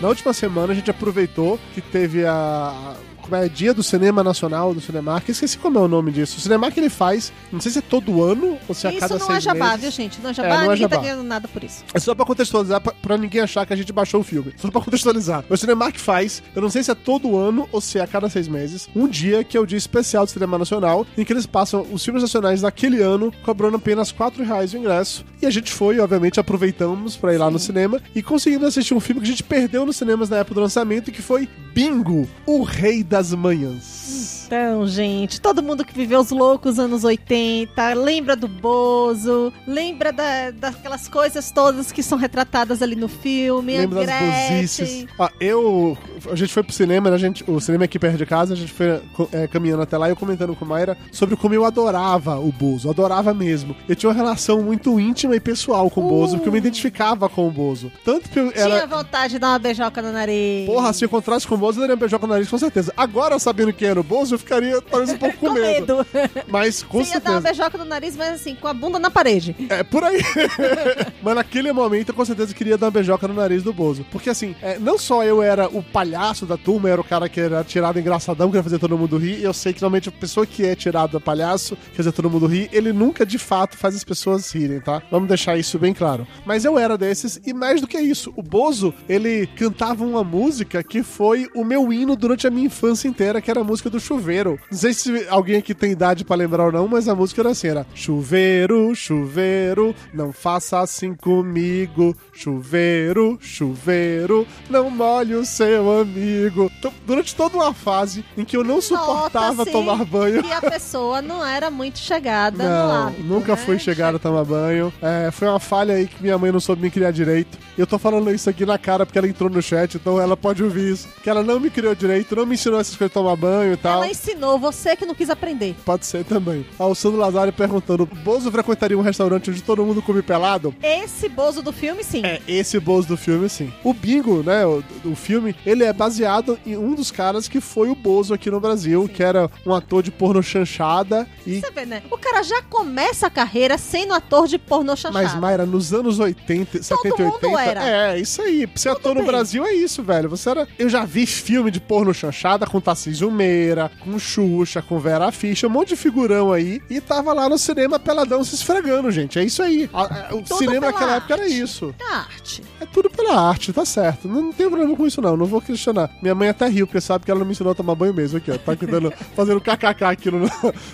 Na 0.00 0.06
última 0.06 0.32
semana 0.32 0.72
a 0.72 0.76
gente 0.76 0.88
aproveitou 0.88 1.58
que 1.74 1.80
teve 1.80 2.24
a. 2.24 2.94
Como 3.28 3.42
é? 3.42 3.48
Dia 3.48 3.74
do 3.74 3.82
Cinema 3.82 4.24
Nacional 4.24 4.72
do 4.72 4.80
Cinemark. 4.80 5.28
Esqueci 5.28 5.58
como 5.58 5.78
é 5.78 5.82
o 5.82 5.88
nome 5.88 6.10
disso. 6.10 6.38
O 6.38 6.40
Cinemark 6.40 6.76
ele 6.76 6.88
faz, 6.88 7.32
não 7.52 7.60
sei 7.60 7.72
se 7.72 7.78
é 7.78 7.82
todo 7.82 8.22
ano 8.22 8.58
ou 8.68 8.74
se 8.74 8.86
é 8.86 8.90
a 8.90 8.92
Isso 8.92 9.00
cada 9.00 9.18
não 9.18 9.26
seis 9.26 9.38
é 9.38 9.40
jabá, 9.40 9.66
meses. 9.68 9.80
viu, 9.82 9.90
gente? 9.90 10.20
Não 10.20 10.28
é 10.28 10.30
É, 10.30 10.34
jabá, 10.34 10.48
não 10.48 10.56
é 10.56 10.62
ninguém 10.68 10.76
jabá. 10.78 10.96
tá 10.96 11.02
ganhando 11.02 11.22
nada 11.24 11.48
por 11.48 11.62
isso. 11.62 11.84
É 11.92 11.98
só 12.00 12.14
pra 12.14 12.24
contextualizar, 12.24 12.80
pra, 12.80 12.92
pra 12.92 13.16
ninguém 13.18 13.40
achar 13.42 13.66
que 13.66 13.72
a 13.72 13.76
gente 13.76 13.92
baixou 13.92 14.20
o 14.20 14.24
filme. 14.24 14.54
Só 14.56 14.70
pra 14.70 14.80
contextualizar. 14.80 15.44
O 15.48 15.56
Cinemark 15.56 15.96
faz, 15.98 16.42
eu 16.54 16.62
não 16.62 16.70
sei 16.70 16.82
se 16.82 16.90
é 16.90 16.94
todo 16.94 17.36
ano 17.36 17.68
ou 17.70 17.80
se 17.80 17.98
é 17.98 18.02
a 18.02 18.06
cada 18.06 18.28
seis 18.30 18.48
meses, 18.48 18.88
um 18.96 19.06
dia 19.06 19.44
que 19.44 19.56
é 19.56 19.60
o 19.60 19.66
dia 19.66 19.78
especial 19.78 20.24
do 20.24 20.30
cinema 20.30 20.56
nacional, 20.58 21.06
em 21.16 21.24
que 21.24 21.32
eles 21.32 21.46
passam 21.46 21.86
os 21.92 22.04
filmes 22.04 22.22
nacionais 22.22 22.62
daquele 22.62 23.02
ano, 23.02 23.32
cobrando 23.44 23.76
apenas 23.76 24.10
4 24.10 24.42
reais 24.44 24.72
o 24.72 24.78
ingresso. 24.78 25.24
E 25.42 25.46
a 25.46 25.50
gente 25.50 25.70
foi, 25.72 26.00
obviamente, 26.00 26.40
aproveitamos 26.40 27.16
pra 27.16 27.34
ir 27.34 27.38
lá 27.38 27.50
no 27.50 27.58
cinema 27.58 28.00
e 28.14 28.22
conseguimos 28.22 28.66
assistir 28.68 28.94
um 28.94 29.00
filme 29.00 29.20
que 29.20 29.26
a 29.26 29.30
gente 29.30 29.42
perdeu 29.42 29.84
nos 29.84 29.96
cinemas 29.96 30.28
na 30.30 30.38
época 30.38 30.54
do 30.54 30.60
lançamento, 30.60 31.12
que 31.12 31.22
foi 31.22 31.48
Bingo, 31.74 32.28
o 32.46 32.62
Rei 32.62 33.02
das 33.18 33.34
Manhãs. 33.34 34.37
Então, 34.48 34.86
gente, 34.86 35.42
todo 35.42 35.62
mundo 35.62 35.84
que 35.84 35.92
viveu 35.92 36.20
os 36.20 36.30
loucos 36.30 36.78
anos 36.78 37.04
80, 37.04 37.92
lembra 37.92 38.34
do 38.34 38.48
Bozo, 38.48 39.52
lembra 39.66 40.10
da, 40.10 40.50
daquelas 40.50 41.06
coisas 41.06 41.50
todas 41.50 41.92
que 41.92 42.02
são 42.02 42.16
retratadas 42.16 42.80
ali 42.80 42.96
no 42.96 43.08
filme. 43.08 43.76
Lembra 43.76 44.06
das 44.06 44.20
bozices. 44.50 45.06
Ó, 45.18 45.28
eu. 45.38 45.98
A 46.30 46.34
gente 46.34 46.50
foi 46.50 46.62
pro 46.62 46.72
cinema, 46.72 47.10
né, 47.10 47.16
a 47.16 47.18
gente, 47.18 47.44
o 47.46 47.60
cinema 47.60 47.84
é 47.84 47.86
aqui 47.86 47.98
perto 47.98 48.16
de 48.16 48.24
casa, 48.24 48.54
a 48.54 48.56
gente 48.56 48.72
foi 48.72 49.02
é, 49.32 49.46
caminhando 49.46 49.82
até 49.82 49.98
lá 49.98 50.08
e 50.08 50.12
eu 50.12 50.16
comentando 50.16 50.56
com 50.56 50.64
a 50.64 50.68
Mayra 50.68 50.96
sobre 51.12 51.36
como 51.36 51.54
eu 51.54 51.66
adorava 51.66 52.38
o 52.38 52.50
Bozo. 52.50 52.88
Adorava 52.88 53.34
mesmo. 53.34 53.76
Eu 53.86 53.94
tinha 53.94 54.08
uma 54.08 54.16
relação 54.16 54.62
muito 54.62 54.98
íntima 54.98 55.36
e 55.36 55.40
pessoal 55.40 55.90
com 55.90 56.06
o 56.06 56.08
Bozo, 56.08 56.36
porque 56.36 56.48
eu 56.48 56.52
me 56.52 56.58
identificava 56.58 57.28
com 57.28 57.46
o 57.46 57.50
Bozo. 57.50 57.92
Tanto 58.02 58.30
que 58.30 58.38
eu 58.38 58.50
Tinha 58.50 58.64
era. 58.64 58.86
vontade 58.86 59.34
de 59.34 59.38
dar 59.38 59.48
uma 59.48 59.58
beijoca 59.58 60.00
no 60.00 60.10
nariz. 60.10 60.64
Porra, 60.64 60.90
se 60.94 61.04
eu 61.04 61.06
encontrasse 61.06 61.46
com 61.46 61.54
o 61.54 61.58
Bozo, 61.58 61.76
eu 61.76 61.82
daria 61.82 61.96
um 61.96 61.98
beijoca 61.98 62.26
no 62.26 62.32
nariz, 62.32 62.48
com 62.48 62.56
certeza. 62.56 62.94
Agora, 62.96 63.38
sabendo 63.38 63.74
quem 63.74 63.88
era 63.88 64.00
o 64.00 64.02
Bozo, 64.02 64.37
eu 64.38 64.40
ficaria 64.40 64.80
talvez 64.80 65.10
um 65.10 65.18
pouco 65.18 65.36
com, 65.38 65.46
com 65.48 65.52
medo. 65.54 65.96
medo. 65.96 66.06
Mas 66.46 66.82
com 66.82 67.02
Você 67.04 67.14
ia 67.14 67.20
dar 67.20 67.32
uma 67.32 67.40
certeza. 67.42 67.62
beijoca 67.64 67.78
no 67.78 67.84
nariz, 67.84 68.16
mas 68.16 68.34
assim, 68.34 68.54
com 68.54 68.68
a 68.68 68.74
bunda 68.74 68.98
na 68.98 69.10
parede. 69.10 69.54
É, 69.68 69.82
por 69.82 70.04
aí. 70.04 70.20
Mas 71.22 71.34
naquele 71.34 71.72
momento 71.72 72.10
eu 72.10 72.14
com 72.14 72.24
certeza 72.24 72.54
queria 72.54 72.78
dar 72.78 72.86
uma 72.86 72.92
beijoca 72.92 73.26
no 73.26 73.34
nariz 73.34 73.62
do 73.62 73.72
Bozo. 73.72 74.04
Porque 74.10 74.30
assim, 74.30 74.54
é, 74.62 74.78
não 74.78 74.98
só 74.98 75.24
eu 75.24 75.42
era 75.42 75.68
o 75.68 75.82
palhaço 75.82 76.46
da 76.46 76.56
turma, 76.56 76.88
era 76.88 77.00
o 77.00 77.04
cara 77.04 77.28
que 77.28 77.40
era 77.40 77.64
tirado 77.64 77.98
engraçadão, 77.98 78.50
que 78.50 78.56
ia 78.56 78.62
fazer 78.62 78.78
todo 78.78 78.96
mundo 78.96 79.16
rir. 79.18 79.40
E 79.40 79.44
eu 79.44 79.52
sei 79.52 79.72
que 79.72 79.80
normalmente 79.80 80.08
a 80.08 80.12
pessoa 80.12 80.46
que 80.46 80.64
é 80.64 80.74
tirada 80.74 81.18
palhaço, 81.20 81.76
que 81.90 81.96
fazer 81.96 82.12
todo 82.12 82.30
mundo 82.30 82.46
rir, 82.46 82.68
ele 82.72 82.92
nunca 82.92 83.26
de 83.26 83.38
fato 83.38 83.76
faz 83.76 83.94
as 83.96 84.04
pessoas 84.04 84.50
rirem, 84.52 84.80
tá? 84.80 85.02
Vamos 85.10 85.28
deixar 85.28 85.58
isso 85.58 85.78
bem 85.78 85.92
claro. 85.92 86.26
Mas 86.44 86.64
eu 86.64 86.78
era 86.78 86.96
desses, 86.96 87.40
e 87.44 87.52
mais 87.52 87.80
do 87.80 87.86
que 87.88 87.98
isso, 87.98 88.32
o 88.36 88.42
Bozo, 88.42 88.94
ele 89.08 89.46
cantava 89.56 90.04
uma 90.04 90.22
música 90.22 90.82
que 90.82 91.02
foi 91.02 91.48
o 91.54 91.64
meu 91.64 91.92
hino 91.92 92.14
durante 92.16 92.46
a 92.46 92.50
minha 92.50 92.66
infância 92.66 93.08
inteira, 93.08 93.40
que 93.40 93.50
era 93.50 93.60
a 93.60 93.64
música 93.64 93.90
do 93.90 93.98
chuveiro. 93.98 94.27
Não 94.70 94.78
sei 94.78 94.92
se 94.92 95.26
alguém 95.28 95.56
aqui 95.56 95.74
tem 95.74 95.92
idade 95.92 96.24
pra 96.24 96.36
lembrar 96.36 96.66
ou 96.66 96.72
não, 96.72 96.88
mas 96.88 97.08
a 97.08 97.14
música 97.14 97.40
era 97.42 97.50
assim, 97.50 97.68
era 97.68 97.86
Chuveiro, 97.94 98.94
chuveiro, 98.94 99.94
não 100.12 100.32
faça 100.32 100.80
assim 100.80 101.14
comigo. 101.14 102.16
Chuveiro, 102.32 103.38
chuveiro, 103.40 104.46
não 104.68 104.90
molhe 104.90 105.34
o 105.34 105.44
seu 105.44 106.00
amigo. 106.00 106.70
Então, 106.78 106.92
durante 107.06 107.34
toda 107.34 107.56
uma 107.56 107.72
fase 107.74 108.24
em 108.36 108.44
que 108.44 108.56
eu 108.56 108.64
não 108.64 108.80
suportava 108.80 109.58
Nota-se 109.58 109.72
tomar 109.72 110.04
banho. 110.04 110.44
E 110.44 110.52
a 110.52 110.60
pessoa 110.60 111.20
não 111.22 111.44
era 111.44 111.70
muito 111.70 111.98
chegada 111.98 112.62
no 112.64 112.68
Não, 112.70 113.06
hábito, 113.06 113.22
nunca 113.24 113.52
né? 113.52 113.56
fui 113.56 113.78
chegar 113.78 114.14
a 114.14 114.18
tomar 114.18 114.44
banho. 114.44 114.92
É, 115.02 115.30
foi 115.30 115.48
uma 115.48 115.60
falha 115.60 115.94
aí 115.94 116.06
que 116.06 116.22
minha 116.22 116.36
mãe 116.38 116.52
não 116.52 116.60
soube 116.60 116.82
me 116.82 116.90
criar 116.90 117.10
direito. 117.10 117.58
E 117.76 117.80
eu 117.80 117.86
tô 117.86 117.98
falando 117.98 118.30
isso 118.32 118.48
aqui 118.50 118.64
na 118.66 118.78
cara 118.78 119.06
porque 119.06 119.18
ela 119.18 119.28
entrou 119.28 119.48
no 119.50 119.62
chat, 119.62 119.94
então 119.94 120.20
ela 120.20 120.36
pode 120.36 120.62
ouvir 120.62 120.92
isso. 120.92 121.08
Que 121.22 121.30
ela 121.30 121.42
não 121.42 121.60
me 121.60 121.70
criou 121.70 121.94
direito, 121.94 122.34
não 122.36 122.46
me 122.46 122.54
ensinou 122.54 122.80
essas 122.80 122.96
coisas 122.96 123.10
de 123.10 123.14
tomar 123.14 123.36
banho 123.36 123.72
e 123.72 123.76
tal. 123.76 124.02
Ela 124.02 124.10
ensinou, 124.18 124.58
você 124.58 124.96
que 124.96 125.06
não 125.06 125.14
quis 125.14 125.30
aprender. 125.30 125.74
Pode 125.84 126.04
ser 126.06 126.24
também. 126.24 126.66
Ah, 126.78 126.86
o 126.86 126.94
Sandro 126.94 127.18
Lazari 127.18 127.52
perguntando: 127.52 128.06
Bozo 128.06 128.50
frequentaria 128.50 128.98
um 128.98 129.02
restaurante 129.02 129.50
onde 129.50 129.62
todo 129.62 129.84
mundo 129.84 130.02
come 130.02 130.22
pelado? 130.22 130.74
Esse 130.82 131.28
bozo 131.28 131.62
do 131.62 131.72
filme, 131.72 132.02
sim. 132.04 132.24
É, 132.24 132.40
esse 132.46 132.78
Bozo 132.78 133.08
do 133.08 133.16
filme, 133.16 133.48
sim. 133.48 133.72
O 133.84 133.92
Bingo, 133.92 134.42
né, 134.42 134.64
o, 134.64 134.82
o 135.04 135.14
filme, 135.14 135.54
ele 135.64 135.84
é 135.84 135.92
baseado 135.92 136.58
em 136.66 136.76
um 136.76 136.94
dos 136.94 137.10
caras 137.10 137.48
que 137.48 137.60
foi 137.60 137.90
o 137.90 137.94
Bozo 137.94 138.34
aqui 138.34 138.50
no 138.50 138.60
Brasil, 138.60 139.08
que 139.08 139.22
era 139.22 139.50
um 139.66 139.74
ator 139.74 140.02
de 140.02 140.10
porno 140.10 140.42
chanchada 140.42 141.26
e 141.46 141.60
Você 141.60 141.70
vê, 141.70 141.86
né? 141.86 142.02
O 142.10 142.18
cara 142.18 142.42
já 142.42 142.62
começa 142.62 143.26
a 143.26 143.30
carreira 143.30 143.78
sendo 143.78 144.14
ator 144.14 144.46
de 144.46 144.58
pornô 144.58 144.94
chanchada. 144.94 145.24
Mas, 145.24 145.34
Mayra, 145.34 145.64
nos 145.64 145.92
anos 145.92 146.18
80, 146.18 146.82
70 146.82 147.08
e 147.22 147.24
mundo 147.24 147.34
80. 147.42 147.60
era. 147.60 147.88
É, 148.14 148.20
isso 148.20 148.42
aí. 148.42 148.66
Pra 148.66 148.78
ser 148.78 148.88
ator 148.90 149.14
no. 149.14 149.28
Brasil 149.28 149.64
é 149.66 149.74
isso, 149.74 150.02
velho. 150.02 150.28
Você 150.30 150.48
era. 150.48 150.66
Eu 150.78 150.88
já 150.88 151.04
vi 151.04 151.26
filme 151.26 151.70
de 151.70 151.80
porno 151.80 152.14
chanchada 152.14 152.66
com 152.66 152.80
Tarcísio 152.80 153.30
Meira, 153.30 153.90
com 154.00 154.07
Xuxa, 154.16 154.80
com 154.80 154.96
Vera 155.00 155.32
Fischer, 155.32 155.68
um 155.68 155.72
monte 155.72 155.88
de 155.88 155.96
figurão 155.96 156.52
aí. 156.52 156.80
E 156.88 157.00
tava 157.00 157.32
lá 157.32 157.48
no 157.48 157.58
cinema 157.58 157.98
peladão 157.98 158.44
se 158.44 158.54
esfregando, 158.54 159.10
gente. 159.10 159.40
É 159.40 159.44
isso 159.44 159.60
aí. 159.60 159.90
A- 159.92 160.28
a- 160.30 160.34
o 160.36 160.46
cinema 160.56 160.86
naquela 160.86 161.16
época 161.16 161.34
era 161.34 161.48
isso. 161.48 161.92
É 162.00 162.14
arte. 162.14 162.62
É 162.80 162.86
tudo 162.86 163.10
pela 163.10 163.40
arte, 163.48 163.72
tá 163.72 163.84
certo. 163.84 164.28
Não, 164.28 164.40
não 164.42 164.52
tem 164.52 164.68
problema 164.68 164.94
com 164.96 165.04
isso, 165.04 165.20
não. 165.20 165.36
Não 165.36 165.46
vou 165.46 165.60
questionar. 165.60 166.08
Minha 166.22 166.34
mãe 166.36 166.48
até 166.48 166.68
riu, 166.68 166.86
porque 166.86 167.00
sabe 167.00 167.24
que 167.24 167.30
ela 167.32 167.40
não 167.40 167.46
me 167.46 167.52
ensinou 167.52 167.72
a 167.72 167.74
tomar 167.74 167.96
banho 167.96 168.14
mesmo 168.14 168.38
aqui, 168.38 168.52
ó. 168.52 168.56
Tá 168.58 168.72
aqui 168.72 168.86
dando, 168.86 169.10
fazendo 169.34 169.60
kkk 169.60 170.04
aqui 170.04 170.30
no, 170.30 170.48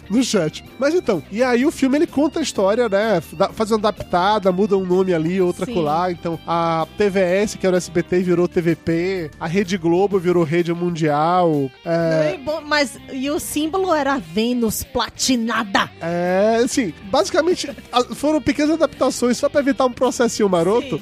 no 0.09 0.25
chat. 0.25 0.65
Mas 0.79 0.95
então, 0.95 1.23
e 1.31 1.43
aí 1.43 1.67
o 1.67 1.71
filme 1.71 1.99
ele 1.99 2.07
conta 2.07 2.39
a 2.39 2.43
história, 2.43 2.89
né? 2.89 3.21
Faz 3.53 3.71
uma 3.71 3.79
adaptada, 3.79 4.51
muda 4.51 4.79
um 4.79 4.87
nome 4.87 5.13
ali, 5.13 5.41
outra 5.41 5.67
Sim. 5.67 5.75
colar. 5.75 6.11
Então, 6.11 6.39
a 6.47 6.87
TVS, 6.97 7.57
que 7.57 7.67
era 7.67 7.75
o 7.75 7.77
SBT, 7.77 8.21
virou 8.23 8.49
TVP. 8.49 9.31
A 9.39 9.47
Rede 9.47 9.77
Globo 9.77 10.19
virou 10.19 10.43
Rede 10.45 10.73
Mundial. 10.73 11.71
É, 11.85 12.35
E 12.35 12.39
bom, 12.39 12.63
Mas 12.63 12.97
e 13.13 13.31
o 13.31 13.39
símbolo 13.39 13.93
era 13.93 14.19
Vênus 14.19 14.83
platinada. 14.85 15.91
É, 16.01 16.61
assim, 16.65 16.93
basicamente 17.11 17.71
foram 18.15 18.41
pequenas 18.41 18.73
adaptações 18.73 19.37
só 19.37 19.49
pra 19.49 19.61
evitar 19.61 19.87
um 19.87 19.93
processinho 19.93 20.49
maroto. 20.49 21.01